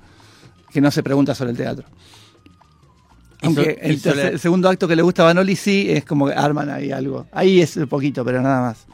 que 0.71 0.81
no 0.83 0.91
se 0.91 1.03
pregunta 1.03 1.35
sobre 1.35 1.53
el 1.53 1.57
teatro. 1.57 1.87
Y 3.43 3.47
Aunque 3.47 3.63
so- 3.63 3.71
el, 3.81 4.03
tercer- 4.03 4.13
sobre- 4.15 4.29
el 4.29 4.39
segundo 4.41 4.69
acto 4.69 4.87
que 4.89 4.97
le 4.97 5.03
gusta 5.03 5.23
a 5.23 5.27
Banoli 5.27 5.57
sí 5.57 5.87
es 5.89 6.05
como 6.05 6.27
que 6.27 6.35
arman 6.35 6.69
ahí 6.71 6.93
algo. 6.93 7.27
Ahí 7.33 7.61
es 7.61 7.79
poquito, 7.89 8.25
pero 8.25 8.43
nada 8.43 8.61
más. 8.61 8.87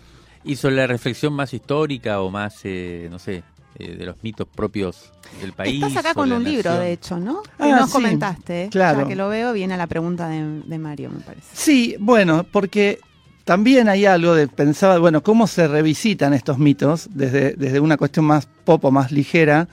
Y 0.45 0.55
sobre 0.57 0.77
la 0.77 0.87
reflexión 0.87 1.33
más 1.33 1.53
histórica 1.53 2.21
o 2.21 2.31
más, 2.31 2.61
eh, 2.65 3.09
no 3.11 3.19
sé, 3.19 3.43
eh, 3.79 3.97
de 3.97 4.07
los 4.07 4.17
mitos 4.23 4.47
propios 4.47 5.13
del 5.41 5.53
país. 5.53 5.83
Estás 5.83 5.97
acá 6.05 6.15
con 6.15 6.31
un 6.31 6.45
libro, 6.45 6.79
de 6.79 6.93
hecho, 6.93 7.19
¿no? 7.19 7.43
Que 7.43 7.49
Ah, 7.65 7.77
nos 7.81 7.87
sí, 7.89 7.93
comentaste. 7.95 8.65
¿eh? 8.65 8.69
claro. 8.71 9.01
Ya 9.03 9.09
que 9.09 9.17
lo 9.17 9.29
veo, 9.29 9.53
viene 9.53 9.75
a 9.75 9.77
la 9.77 9.87
pregunta 9.89 10.29
de, 10.29 10.63
de 10.65 10.79
Mario, 10.79 11.11
me 11.11 11.21
parece. 11.21 11.49
Sí, 11.53 11.97
bueno, 11.99 12.47
porque 12.51 13.01
también 13.45 13.89
hay 13.89 14.07
algo 14.07 14.35
de 14.35 14.47
pensar, 14.49 15.01
bueno, 15.01 15.23
cómo 15.23 15.47
se 15.49 15.67
revisitan 15.67 16.33
estos 16.33 16.59
mitos 16.59 17.09
desde, 17.13 17.55
desde 17.55 17.81
una 17.81 17.97
cuestión 17.97 18.25
más 18.27 18.49
pop 18.65 18.85
o 18.85 18.91
más 18.93 19.11
ligera. 19.11 19.69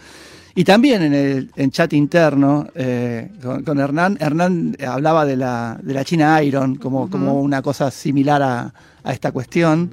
Y 0.56 0.64
también 0.64 1.02
en 1.02 1.14
el 1.16 1.50
en 1.56 1.72
chat 1.72 1.94
interno 1.94 2.68
eh, 2.76 3.30
con, 3.42 3.64
con 3.64 3.80
Hernán, 3.80 4.18
Hernán 4.20 4.78
hablaba 4.88 5.26
de 5.26 5.36
la, 5.36 5.80
de 5.82 5.94
la 5.96 6.06
China 6.06 6.42
Iron 6.44 6.76
como, 6.76 7.10
como 7.10 7.42
una 7.42 7.62
cosa 7.64 7.90
similar 7.90 8.42
a, 8.44 8.74
a 9.04 9.14
esta 9.14 9.32
cuestión. 9.32 9.92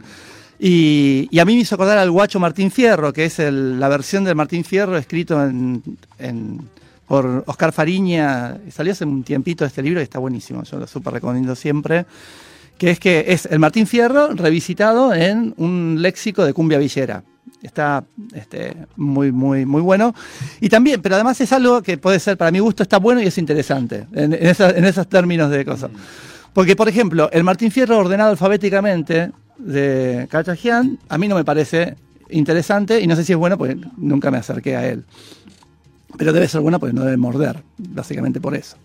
Y, 0.59 1.26
y 1.31 1.38
a 1.38 1.47
mí 1.47 1.55
me 1.55 1.62
hizo 1.62 1.75
acordar 1.76 1.97
al 1.97 2.11
guacho 2.11 2.38
Martín 2.38 2.71
Fierro, 2.71 3.12
que 3.14 3.25
es 3.25 3.38
el- 3.38 3.81
la 3.81 3.88
versión 3.88 4.25
del 4.25 4.35
Martín 4.37 4.62
Fierro 4.62 4.99
escrito 4.99 5.43
en, 5.43 5.83
en- 6.19 6.61
por 7.09 7.43
Oscar 7.47 7.73
Fariña. 7.73 8.59
Salió 8.71 8.93
hace 8.93 9.07
un 9.07 9.23
tiempito 9.23 9.64
este 9.64 9.83
libro 9.83 10.00
y 10.00 10.02
está 10.02 10.19
buenísimo, 10.19 10.62
yo 10.64 10.79
lo 10.79 10.87
súper 10.87 11.14
recomiendo 11.14 11.57
siempre. 11.57 12.05
Que 12.76 12.90
es 12.90 13.00
que 13.00 13.25
es 13.29 13.47
el 13.47 13.59
Martín 13.59 13.87
Fierro 13.87 14.29
revisitado 14.35 15.14
en 15.14 15.55
un 15.57 15.97
léxico 16.00 16.45
de 16.45 16.52
cumbia 16.52 16.79
villera. 16.79 17.23
Está 17.62 18.05
este, 18.35 18.75
muy, 18.97 19.33
muy, 19.33 19.67
muy 19.67 19.83
bueno. 19.83 20.14
Y 20.61 20.69
también, 20.71 21.02
pero 21.02 21.14
además 21.17 21.40
es 21.40 21.52
algo 21.52 21.83
que 21.83 21.99
puede 21.99 22.19
ser, 22.19 22.37
para 22.38 22.50
mi 22.50 22.59
gusto, 22.59 22.83
está 22.83 22.99
bueno 22.99 23.21
y 23.23 23.26
es 23.26 23.37
interesante 23.38 24.07
en, 24.12 24.33
en 24.33 24.47
esa- 24.47 24.71
en 24.71 24.85
esos 24.85 25.07
términos 25.09 25.50
de 25.50 25.64
cosas. 25.64 25.90
Porque, 26.55 26.75
por 26.75 26.88
ejemplo, 26.88 27.29
el 27.33 27.45
Martín 27.45 27.71
Fierro 27.71 27.99
ordenado 27.99 28.31
alfabéticamente 28.31 29.31
de 29.59 30.26
Cachajian, 30.31 30.99
a 31.09 31.19
mí 31.19 31.29
no 31.29 31.35
me 31.37 31.45
parece 31.45 31.97
interesante 32.31 33.00
y 33.00 33.07
no 33.07 33.14
sé 33.14 33.25
si 33.25 33.33
es 33.33 33.38
bueno 33.38 33.59
porque 33.59 33.76
nunca 33.99 34.31
me 34.31 34.38
acerqué 34.38 34.76
a 34.76 34.87
él. 34.88 35.05
Pero 36.17 36.33
debe 36.33 36.49
ser 36.49 36.61
bueno 36.61 36.81
porque 36.81 36.93
no 36.95 37.05
debe 37.05 37.17
morder, 37.19 37.62
básicamente 37.79 38.40
por 38.40 38.55
eso. 38.57 38.76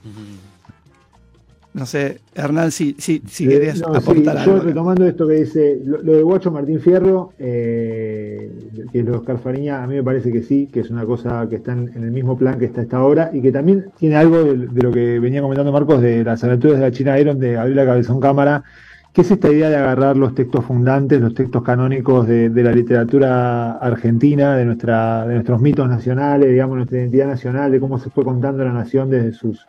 No 1.76 1.86
sé, 1.86 2.22
Hernán, 2.34 2.72
si, 2.72 2.96
si, 3.00 3.22
si 3.28 3.48
Eh, 3.48 3.50
querías 3.50 3.82
no, 3.82 3.88
sí, 3.96 3.98
aportar 3.98 4.38
yo 4.46 4.54
algo. 4.54 4.60
retomando 4.60 5.06
esto 5.06 5.28
que 5.28 5.34
dice, 5.34 5.78
lo, 5.84 6.02
lo 6.02 6.14
de 6.14 6.24
Guacho 6.24 6.50
Martín 6.50 6.80
Fierro, 6.80 7.34
eh, 7.38 8.50
que 8.94 9.00
es 9.00 9.06
lo 9.06 9.12
de 9.12 9.18
Oscar 9.18 9.38
a 9.46 9.86
mí 9.86 9.96
me 9.96 10.04
parece 10.04 10.32
que 10.32 10.42
sí, 10.42 10.68
que 10.72 10.80
es 10.80 10.90
una 10.90 11.06
cosa 11.06 11.46
que 11.50 11.58
está 11.58 11.74
en, 11.74 11.92
en 11.94 12.04
el 12.06 12.12
mismo 12.12 12.38
plan 12.38 12.58
que 12.60 12.66
está 12.66 12.82
esta 12.82 13.04
obra 13.04 13.30
y 13.34 13.42
que 13.42 13.52
también 13.52 13.88
tiene 14.00 14.16
algo 14.16 14.42
de, 14.42 14.68
de 14.68 14.82
lo 14.84 14.92
que 14.94 15.20
venía 15.20 15.42
comentando 15.42 15.74
Marcos 15.74 16.02
de 16.02 16.24
las 16.24 16.42
aventuras 16.46 16.78
de 16.80 16.84
la 16.86 16.92
China 16.92 17.20
Iron 17.20 17.40
de 17.40 17.54
Gabriela 17.54 17.86
Cabezón 17.86 18.22
Cámara, 18.22 18.64
que 19.12 19.22
es 19.22 19.32
esta 19.32 19.52
idea 19.52 19.70
de 19.70 19.76
agarrar 19.76 20.16
los 20.16 20.34
textos 20.34 20.64
fundantes, 20.64 21.20
los 21.20 21.34
textos 21.34 21.62
canónicos 21.62 22.26
de, 22.26 22.50
de 22.50 22.64
la 22.64 22.72
literatura 22.72 23.74
argentina, 23.74 24.56
de, 24.56 24.64
nuestra, 24.64 25.28
de 25.28 25.34
nuestros 25.34 25.60
mitos 25.62 25.90
nacionales, 25.90 26.50
digamos, 26.50 26.78
nuestra 26.78 27.00
identidad 27.00 27.28
nacional, 27.28 27.70
de 27.74 27.82
cómo 27.82 28.00
se 28.00 28.10
fue 28.10 28.24
contando 28.24 28.64
la 28.64 28.72
nación 28.72 29.10
desde 29.10 29.34
sus, 29.34 29.66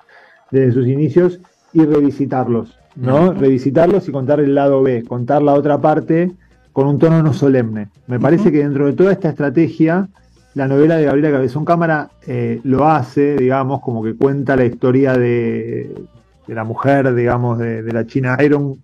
desde 0.53 0.73
sus 0.73 0.87
inicios 0.87 1.41
y 1.77 1.85
revisitarlos, 1.85 2.77
¿no? 2.97 3.33
Revisitarlos 3.33 4.09
y 4.09 4.13
contar 4.13 4.41
el 4.41 4.55
lado 4.55 4.83
B, 4.83 5.05
contar 5.05 5.43
la 5.43 5.55
otra 5.55 5.79
parte 5.81 6.33
con 6.73 6.87
un 6.87 6.99
tono 6.99 7.23
no 7.23 7.33
solemne. 7.33 7.89
Me 8.07 8.19
parece 8.21 8.51
que 8.53 8.59
dentro 8.59 8.87
de 8.87 8.93
toda 8.95 9.13
esta 9.13 9.29
estrategia, 9.29 10.09
la 10.55 10.67
novela 10.69 10.97
de 10.97 11.05
Gabriela 11.05 11.31
Cabezón 11.33 11.65
Cámara 11.65 12.09
eh, 12.27 12.61
lo 12.65 12.87
hace, 12.89 13.37
digamos, 13.37 13.81
como 13.83 14.03
que 14.03 14.15
cuenta 14.15 14.57
la 14.57 14.65
historia 14.65 15.13
de, 15.17 15.95
de 16.47 16.55
la 16.55 16.65
mujer, 16.65 17.15
digamos, 17.15 17.59
de, 17.59 17.83
de 17.83 17.93
la 17.93 18.07
China 18.07 18.37
Iron, 18.45 18.77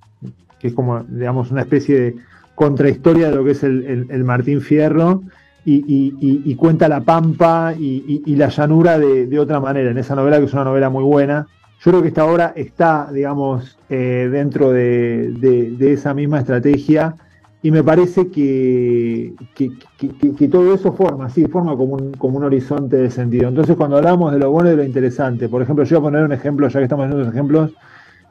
que 0.58 0.68
es 0.68 0.74
como, 0.74 1.00
digamos, 1.04 1.50
una 1.50 1.62
especie 1.62 1.98
de 2.00 2.16
contrahistoria 2.54 3.30
de 3.30 3.36
lo 3.36 3.44
que 3.44 3.52
es 3.52 3.62
el, 3.64 3.84
el- 3.84 4.06
el 4.10 4.24
Martín 4.24 4.60
Fierro. 4.60 5.22
Y, 5.64 5.74
y- 5.86 6.14
y- 6.20 6.42
y 6.44 6.54
cuenta 6.56 6.88
la 6.88 7.02
pampa 7.02 7.72
y, 7.78 8.34
la 8.34 8.48
llanura 8.48 8.98
de, 8.98 9.26
de 9.28 9.38
otra 9.38 9.60
manera, 9.60 9.92
en 9.92 9.98
esa 9.98 10.16
novela 10.16 10.38
que 10.40 10.46
es 10.46 10.52
una 10.54 10.64
novela 10.64 10.90
muy 10.90 11.04
buena, 11.04 11.46
yo 11.84 11.90
creo 11.90 12.02
que 12.02 12.08
esta 12.08 12.24
obra 12.26 12.52
está, 12.54 13.10
digamos, 13.12 13.76
eh, 13.90 14.28
dentro 14.30 14.70
de, 14.70 15.76
esa 15.80 16.14
misma 16.14 16.38
estrategia 16.38 17.16
y 17.60 17.72
me 17.72 17.82
parece 17.82 18.28
que, 18.28 19.34
que- 19.54 19.72
que- 19.98 20.08
que- 20.10 20.32
que 20.32 20.48
todo 20.48 20.72
eso 20.74 20.92
forma, 20.92 21.28
sí, 21.28 21.44
forma 21.46 21.76
como 21.76 21.94
un, 21.94 22.44
horizonte 22.44 22.96
de 22.96 23.10
sentido. 23.10 23.48
Entonces, 23.48 23.74
cuando 23.76 23.96
hablamos 23.96 24.32
de 24.32 24.38
lo 24.38 24.52
bueno 24.52 24.68
y 24.68 24.72
de 24.72 24.76
lo 24.76 24.84
interesante, 24.84 25.48
por 25.48 25.60
ejemplo, 25.60 25.84
yo 25.84 26.00
voy 26.00 26.08
a 26.08 26.10
poner 26.12 26.24
un 26.24 26.32
ejemplo, 26.32 26.68
ya 26.68 26.78
que 26.78 26.84
estamos 26.84 27.10
en 27.10 27.18
los 27.18 27.28
ejemplos, 27.28 27.72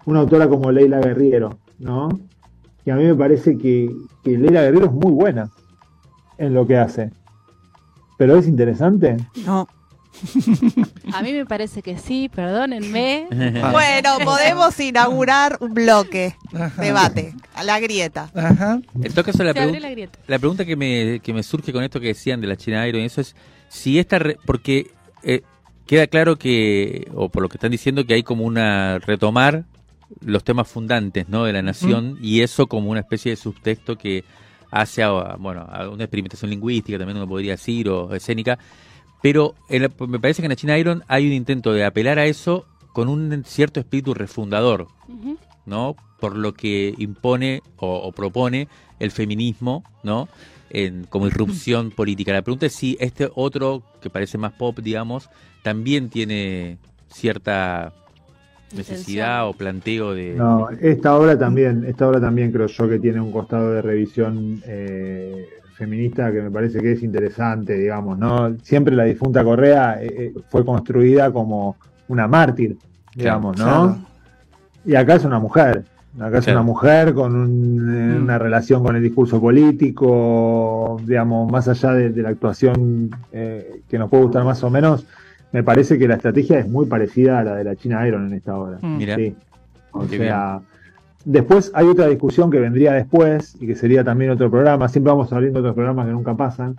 una 0.05 0.21
autora 0.21 0.47
como 0.47 0.71
Leila 0.71 1.01
Guerriero, 1.01 1.59
¿no? 1.79 2.07
Y 2.85 2.89
a 2.89 2.95
mí 2.95 3.03
me 3.03 3.15
parece 3.15 3.57
que, 3.57 3.93
que 4.23 4.37
Leila 4.37 4.61
Guerriero 4.63 4.85
es 4.85 4.93
muy 4.93 5.11
buena 5.11 5.49
en 6.37 6.53
lo 6.53 6.65
que 6.65 6.77
hace. 6.77 7.11
Pero 8.17 8.37
es 8.37 8.47
interesante. 8.47 9.17
No. 9.45 9.67
A 11.13 11.21
mí 11.21 11.33
me 11.33 11.45
parece 11.45 11.81
que 11.81 11.97
sí, 11.97 12.29
perdónenme. 12.33 13.27
Bueno, 13.71 14.17
podemos 14.23 14.79
inaugurar 14.79 15.57
un 15.61 15.73
bloque. 15.73 16.35
Debate. 16.77 17.33
A 17.55 17.63
la 17.63 17.79
grieta. 17.79 18.29
Ajá. 18.35 18.79
En 19.01 19.11
todo 19.13 19.23
caso, 19.23 19.43
la, 19.43 19.53
pregunta- 19.53 19.79
la 19.79 19.89
grieta. 19.89 20.19
la 20.27 20.39
pregunta 20.39 20.65
que 20.65 20.75
me, 20.75 21.19
que 21.21 21.33
me 21.33 21.43
surge 21.43 21.71
con 21.73 21.83
esto 21.83 21.99
que 21.99 22.07
decían 22.07 22.41
de 22.41 22.47
la 22.47 22.55
China 22.57 22.87
Iron 22.87 23.01
y 23.01 23.05
eso 23.05 23.21
es 23.21 23.35
si 23.69 23.99
esta. 23.99 24.19
re- 24.19 24.37
porque 24.45 24.91
eh, 25.23 25.41
queda 25.87 26.07
claro 26.07 26.37
que, 26.37 27.09
o 27.13 27.29
por 27.29 27.41
lo 27.43 27.49
que 27.49 27.57
están 27.57 27.71
diciendo, 27.71 28.05
que 28.05 28.13
hay 28.13 28.23
como 28.23 28.43
una. 28.45 28.99
retomar 28.99 29.63
los 30.19 30.43
temas 30.43 30.67
fundantes 30.67 31.29
¿no? 31.29 31.45
de 31.45 31.53
la 31.53 31.61
nación 31.61 32.17
y 32.21 32.41
eso 32.41 32.67
como 32.67 32.89
una 32.91 32.99
especie 32.99 33.29
de 33.31 33.37
subtexto 33.37 33.97
que 33.97 34.25
hace 34.69 35.03
a, 35.03 35.09
bueno, 35.39 35.61
a 35.61 35.87
una 35.89 36.03
experimentación 36.03 36.51
lingüística, 36.51 36.97
también 36.97 37.17
uno 37.17 37.27
podría 37.27 37.51
decir, 37.53 37.87
o 37.89 38.13
escénica. 38.13 38.59
Pero 39.21 39.55
en 39.69 39.83
la- 39.83 39.91
me 40.07 40.19
parece 40.19 40.41
que 40.41 40.47
en 40.47 40.51
la 40.51 40.55
China 40.55 40.77
Iron 40.77 41.03
hay 41.07 41.27
un 41.27 41.33
intento 41.33 41.73
de 41.73 41.83
apelar 41.85 42.17
a 42.19 42.25
eso 42.25 42.65
con 42.93 43.07
un 43.07 43.43
cierto 43.45 43.79
espíritu 43.79 44.13
refundador. 44.13 44.87
¿no? 45.65 45.95
Por 46.19 46.35
lo 46.37 46.53
que 46.53 46.93
impone 46.97 47.61
o, 47.77 47.95
o 47.97 48.11
propone 48.11 48.67
el 48.99 49.11
feminismo, 49.11 49.83
¿no? 50.03 50.27
En, 50.71 51.03
como 51.05 51.27
irrupción 51.27 51.91
política. 51.95 52.33
La 52.33 52.41
pregunta 52.41 52.65
es 52.65 52.73
si 52.73 52.97
este 52.99 53.29
otro, 53.35 53.83
que 54.01 54.09
parece 54.09 54.37
más 54.39 54.53
pop, 54.53 54.79
digamos, 54.79 55.29
también 55.61 56.09
tiene 56.09 56.77
cierta 57.09 57.93
necesidad 58.75 59.45
Intención. 59.45 59.49
o 59.49 59.53
planteo 59.53 60.13
de... 60.13 60.33
No, 60.35 60.69
esta 60.81 61.15
obra 61.15 61.37
también, 61.37 61.83
esta 61.85 62.07
obra 62.07 62.19
también 62.21 62.51
creo 62.51 62.67
yo 62.67 62.89
que 62.89 62.99
tiene 62.99 63.19
un 63.21 63.31
costado 63.31 63.71
de 63.73 63.81
revisión 63.81 64.61
eh, 64.65 65.45
feminista 65.85 66.31
que 66.31 66.41
me 66.43 66.51
parece 66.51 66.79
que 66.79 66.91
es 66.91 67.01
interesante, 67.01 67.73
digamos, 67.75 68.17
¿no? 68.19 68.55
Siempre 68.61 68.95
la 68.95 69.05
difunta 69.05 69.43
Correa 69.43 69.97
eh, 70.01 70.13
eh, 70.15 70.33
fue 70.49 70.63
construida 70.63 71.31
como 71.31 71.75
una 72.07 72.27
mártir, 72.27 72.77
digamos, 73.15 73.57
¿no? 73.57 73.65
Claro. 73.65 73.97
Y 74.85 74.93
acá 74.95 75.15
es 75.15 75.25
una 75.25 75.39
mujer, 75.39 75.83
acá 76.19 76.37
es 76.37 76.45
Claro. 76.45 76.59
una 76.59 76.65
mujer 76.67 77.13
con 77.15 77.35
un, 77.35 77.95
eh, 77.95 78.17
Mm. 78.19 78.23
una 78.23 78.37
relación 78.37 78.83
con 78.83 78.95
el 78.95 79.01
discurso 79.01 79.41
político, 79.41 81.01
digamos, 81.05 81.51
más 81.51 81.67
allá 81.67 81.93
de, 81.93 82.09
de 82.11 82.21
la 82.21 82.29
actuación 82.29 83.09
eh, 83.31 83.81
que 83.89 83.97
nos 83.97 84.09
puede 84.09 84.23
gustar 84.23 84.43
más 84.43 84.63
o 84.63 84.69
menos, 84.69 85.05
me 85.51 85.63
parece 85.63 85.97
que 85.97 86.07
la 86.07 86.15
estrategia 86.15 86.59
es 86.59 86.67
muy 86.69 86.85
parecida 86.85 87.39
a 87.39 87.43
la 87.43 87.55
de 87.55 87.63
la 87.63 87.75
China 87.75 88.07
Iron 88.07 88.27
en 88.27 88.33
esta. 88.33 88.53
Mm. 88.55 88.97
Mira, 88.97 89.15
Sí. 89.15 89.35
O 89.93 90.07
Qué 90.07 90.17
sea, 90.19 90.61
después 91.25 91.71
hay 91.73 91.87
otra 91.87 92.07
discusión 92.07 92.49
que 92.51 92.59
vendría 92.59 92.93
después 92.93 93.55
y 93.59 93.67
que 93.67 93.75
sería 93.75 94.03
también 94.03 94.31
otro 94.31 94.49
programa. 94.49 94.87
Siempre 94.89 95.11
vamos 95.11 95.31
abriendo 95.33 95.59
otros 95.59 95.75
programas 95.75 96.05
que 96.07 96.13
nunca 96.13 96.35
pasan. 96.35 96.75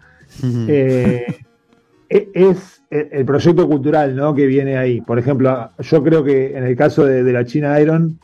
Eh, 0.68 1.26
e- 2.08 2.30
es 2.34 2.82
el 2.90 3.08
el 3.10 3.24
proyecto 3.24 3.66
cultural 3.66 4.14
¿no? 4.14 4.34
que 4.34 4.46
viene 4.46 4.76
ahí. 4.76 5.00
Por 5.00 5.18
ejemplo, 5.18 5.70
yo 5.78 6.02
creo 6.02 6.22
que 6.22 6.56
en 6.56 6.64
el 6.64 6.76
caso 6.76 7.04
de, 7.04 7.22
de 7.22 7.32
la 7.32 7.44
China 7.44 7.80
Iron 7.80 8.18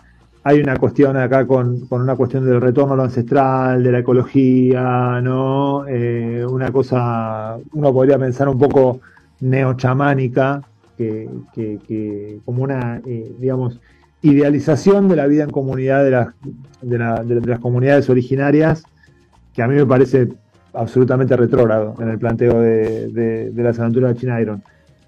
hay 0.45 0.61
una 0.61 0.77
cuestión 0.77 1.17
acá 1.17 1.47
con, 1.47 1.81
con 1.89 2.01
una 2.01 2.17
cuestión 2.17 2.45
del 2.47 2.61
retorno 2.61 2.95
a 2.95 2.97
lo 2.97 3.03
ancestral, 3.03 3.83
de 3.83 3.93
la 3.93 3.99
ecología, 3.99 5.21
¿no? 5.21 5.87
Eh, 5.87 6.45
una 6.49 6.71
cosa, 6.71 7.59
uno 7.73 7.93
podría 7.93 8.19
pensar 8.19 8.49
un 8.49 8.59
poco 8.59 9.01
neochamánica, 9.41 10.63
que, 10.97 11.29
que, 11.55 11.79
que 11.87 12.39
como 12.45 12.63
una, 12.63 13.01
eh, 13.05 13.33
digamos, 13.39 13.79
idealización 14.23 15.09
de 15.09 15.17
la 15.17 15.27
vida 15.27 15.45
en 15.45 15.51
comunidad 15.51 16.05
de 16.05 16.11
las, 16.11 16.29
de, 16.83 16.99
la- 16.99 17.23
de- 17.23 17.41
de 17.41 17.47
las 17.47 17.61
comunidades 17.61 18.09
originarias, 18.11 18.83
que 19.53 19.63
a 19.63 19.69
mí 19.69 19.75
me 19.75 19.87
parece 19.87 20.29
absolutamente 20.75 21.37
retrógrado 21.37 21.95
en 22.01 22.09
el 22.09 22.19
planteo 22.19 22.61
de, 22.61 23.09
de, 23.09 23.51
de 23.51 23.63
las 23.63 23.79
aventuras 23.79 24.15
de 24.15 24.21
China 24.21 24.41
Iron. 24.41 24.63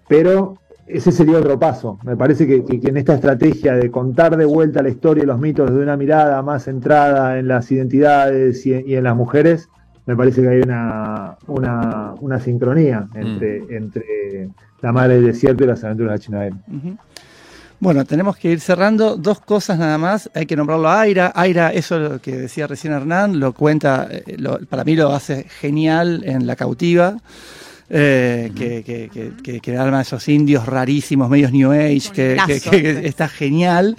Pero 0.08 0.56
ese 0.86 1.12
sería 1.12 1.38
otro 1.38 1.58
paso. 1.58 1.98
Me 2.04 2.16
parece 2.16 2.46
que, 2.46 2.64
que- 2.64 2.80
que 2.80 2.88
en 2.88 2.96
esta 2.96 3.14
estrategia 3.14 3.74
de 3.76 3.90
contar 3.90 4.36
de 4.36 4.44
vuelta 4.44 4.82
la 4.82 4.88
historia 4.88 5.22
y 5.22 5.26
los 5.26 5.38
mitos 5.38 5.70
desde 5.70 5.82
una 5.82 5.96
mirada 5.96 6.42
más 6.42 6.64
centrada 6.64 7.38
en 7.38 7.46
las 7.46 7.70
identidades 7.70 8.64
y, 8.66 8.72
y 8.74 8.94
en 8.96 9.04
las 9.04 9.14
mujeres, 9.14 9.68
me 10.06 10.16
parece 10.16 10.42
que 10.42 10.48
hay 10.48 10.60
una, 10.62 11.36
una, 11.46 12.14
una 12.20 12.40
sincronía 12.40 13.06
entre, 13.14 13.76
entre 13.76 14.48
la 14.82 14.90
madre 14.92 15.16
del 15.16 15.26
desierto 15.26 15.62
y 15.62 15.66
las 15.68 15.84
aventuras 15.84 16.10
de 16.12 16.16
la 16.38 16.48
China 16.48 16.60
Ujú. 16.68 16.96
Bueno, 17.80 18.04
tenemos 18.04 18.36
que 18.36 18.50
ir 18.50 18.60
cerrando 18.60 19.16
dos 19.16 19.40
cosas 19.40 19.78
nada 19.78 19.96
más. 19.96 20.30
Hay 20.34 20.44
que 20.44 20.54
nombrarlo 20.54 20.86
a 20.88 21.00
Aira. 21.00 21.32
Aira, 21.34 21.72
eso 21.72 21.98
lo 21.98 22.20
que 22.20 22.36
decía 22.36 22.66
recién 22.66 22.92
Hernán, 22.92 23.40
lo 23.40 23.54
cuenta, 23.54 24.06
eh, 24.10 24.36
lo- 24.36 24.58
para 24.66 24.84
mí 24.84 24.94
lo 24.96 25.12
hace 25.14 25.46
genial 25.60 26.22
en 26.26 26.46
La 26.46 26.56
Cautiva. 26.56 27.16
eh, 27.92 28.52
que, 28.54 28.84
que, 28.84 29.08
que, 29.12 29.32
que, 29.42 29.60
que 29.60 29.76
arma 29.76 30.02
esos 30.02 30.28
indios 30.28 30.64
rarísimos, 30.66 31.28
medios 31.28 31.50
New 31.52 31.72
Age, 31.72 32.10
que, 32.14 33.00
está 33.04 33.26
genial. 33.28 33.96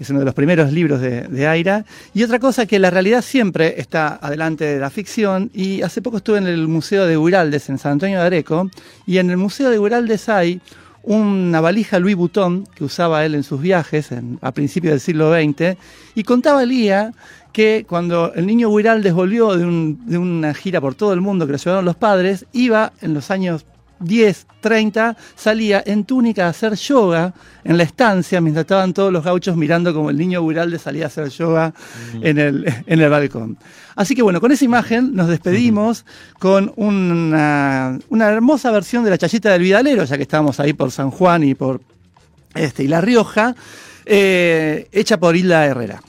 Es 0.00 0.10
uno 0.10 0.18
de 0.20 0.24
los 0.24 0.34
primeros 0.34 0.72
libros 0.72 1.00
de, 1.00 1.22
de 1.28 1.46
Aira. 1.46 1.84
Y 2.14 2.22
otra 2.24 2.38
cosa 2.40 2.64
que 2.66 2.78
la 2.80 2.90
realidad 2.90 3.22
siempre 3.22 3.74
está 3.78 4.18
adelante 4.20 4.64
de 4.64 4.80
la 4.80 4.88
ficción. 4.90 5.50
Y 5.54 5.82
hace 5.82 6.00
poco 6.02 6.16
estuve 6.16 6.38
en 6.38 6.46
el 6.48 6.66
Museo 6.66 7.06
de 7.06 7.16
Huiraldes 7.18 7.68
en 7.68 7.78
San 7.78 7.92
Antonio 7.92 8.18
de 8.18 8.26
Areco. 8.26 8.68
Y 9.06 9.18
en 9.18 9.30
el 9.30 9.36
Museo 9.36 9.68
de 9.70 9.78
Huiraldes 9.78 10.28
hay 10.28 10.60
una 11.02 11.60
valija 11.60 11.98
Louis 11.98 12.14
Vuitton 12.16 12.64
que 12.74 12.84
usaba 12.84 13.24
él 13.24 13.34
en 13.34 13.42
sus 13.42 13.60
viajes 13.60 14.12
en- 14.12 14.38
a 14.42 14.52
principios 14.52 14.92
del 14.92 15.00
siglo 15.00 15.32
XX. 15.32 15.76
Y 16.14 16.22
contaba 16.24 16.64
Lía 16.64 17.12
que 17.52 17.84
cuando 17.88 18.32
el 18.34 18.46
niño 18.46 18.68
Huiraldes 18.68 19.12
volvió 19.12 19.56
de, 19.56 19.96
de 20.06 20.18
una 20.18 20.54
gira 20.54 20.80
por 20.80 20.94
todo 20.94 21.12
el 21.12 21.20
mundo 21.20 21.46
que 21.46 21.52
lo 21.52 21.58
llevaron 21.58 21.84
los 21.84 21.96
padres, 21.96 22.46
iba 22.52 22.92
en 23.00 23.14
los 23.14 23.30
años 23.30 23.64
10, 24.00 24.46
30, 24.60 25.16
salía 25.36 25.82
en 25.86 26.04
túnica 26.04 26.46
a 26.46 26.50
hacer 26.50 26.74
yoga 26.74 27.32
en 27.64 27.76
la 27.76 27.84
estancia 27.84 28.40
mientras 28.40 28.64
estaban 28.64 28.92
todos 28.92 29.12
los 29.12 29.24
gauchos 29.24 29.56
mirando 29.56 29.94
como 29.94 30.10
el 30.10 30.16
niño 30.16 30.42
Buralde 30.42 30.78
salía 30.78 31.04
a 31.04 31.06
hacer 31.08 31.28
yoga 31.28 31.72
en, 32.20 32.38
el, 32.38 32.66
en 32.86 33.00
el 33.00 33.10
balcón. 33.10 33.58
Así 33.96 34.14
que 34.14 34.22
bueno, 34.22 34.40
con 34.40 34.52
esa 34.52 34.64
imagen 34.64 35.14
nos 35.14 35.28
despedimos 35.28 36.04
con 36.38 36.72
una, 36.76 37.98
una 38.08 38.28
hermosa 38.28 38.70
versión 38.70 39.04
de 39.04 39.10
la 39.10 39.18
chayita 39.18 39.52
del 39.52 39.62
Vidalero, 39.62 40.04
ya 40.04 40.16
que 40.16 40.22
estábamos 40.22 40.58
ahí 40.60 40.72
por 40.72 40.90
San 40.90 41.10
Juan 41.10 41.44
y 41.44 41.54
por 41.54 41.80
este, 42.54 42.82
y 42.84 42.88
La 42.88 43.00
Rioja, 43.00 43.54
eh, 44.06 44.88
hecha 44.92 45.18
por 45.18 45.36
Hilda 45.36 45.66
Herrera. 45.66 46.00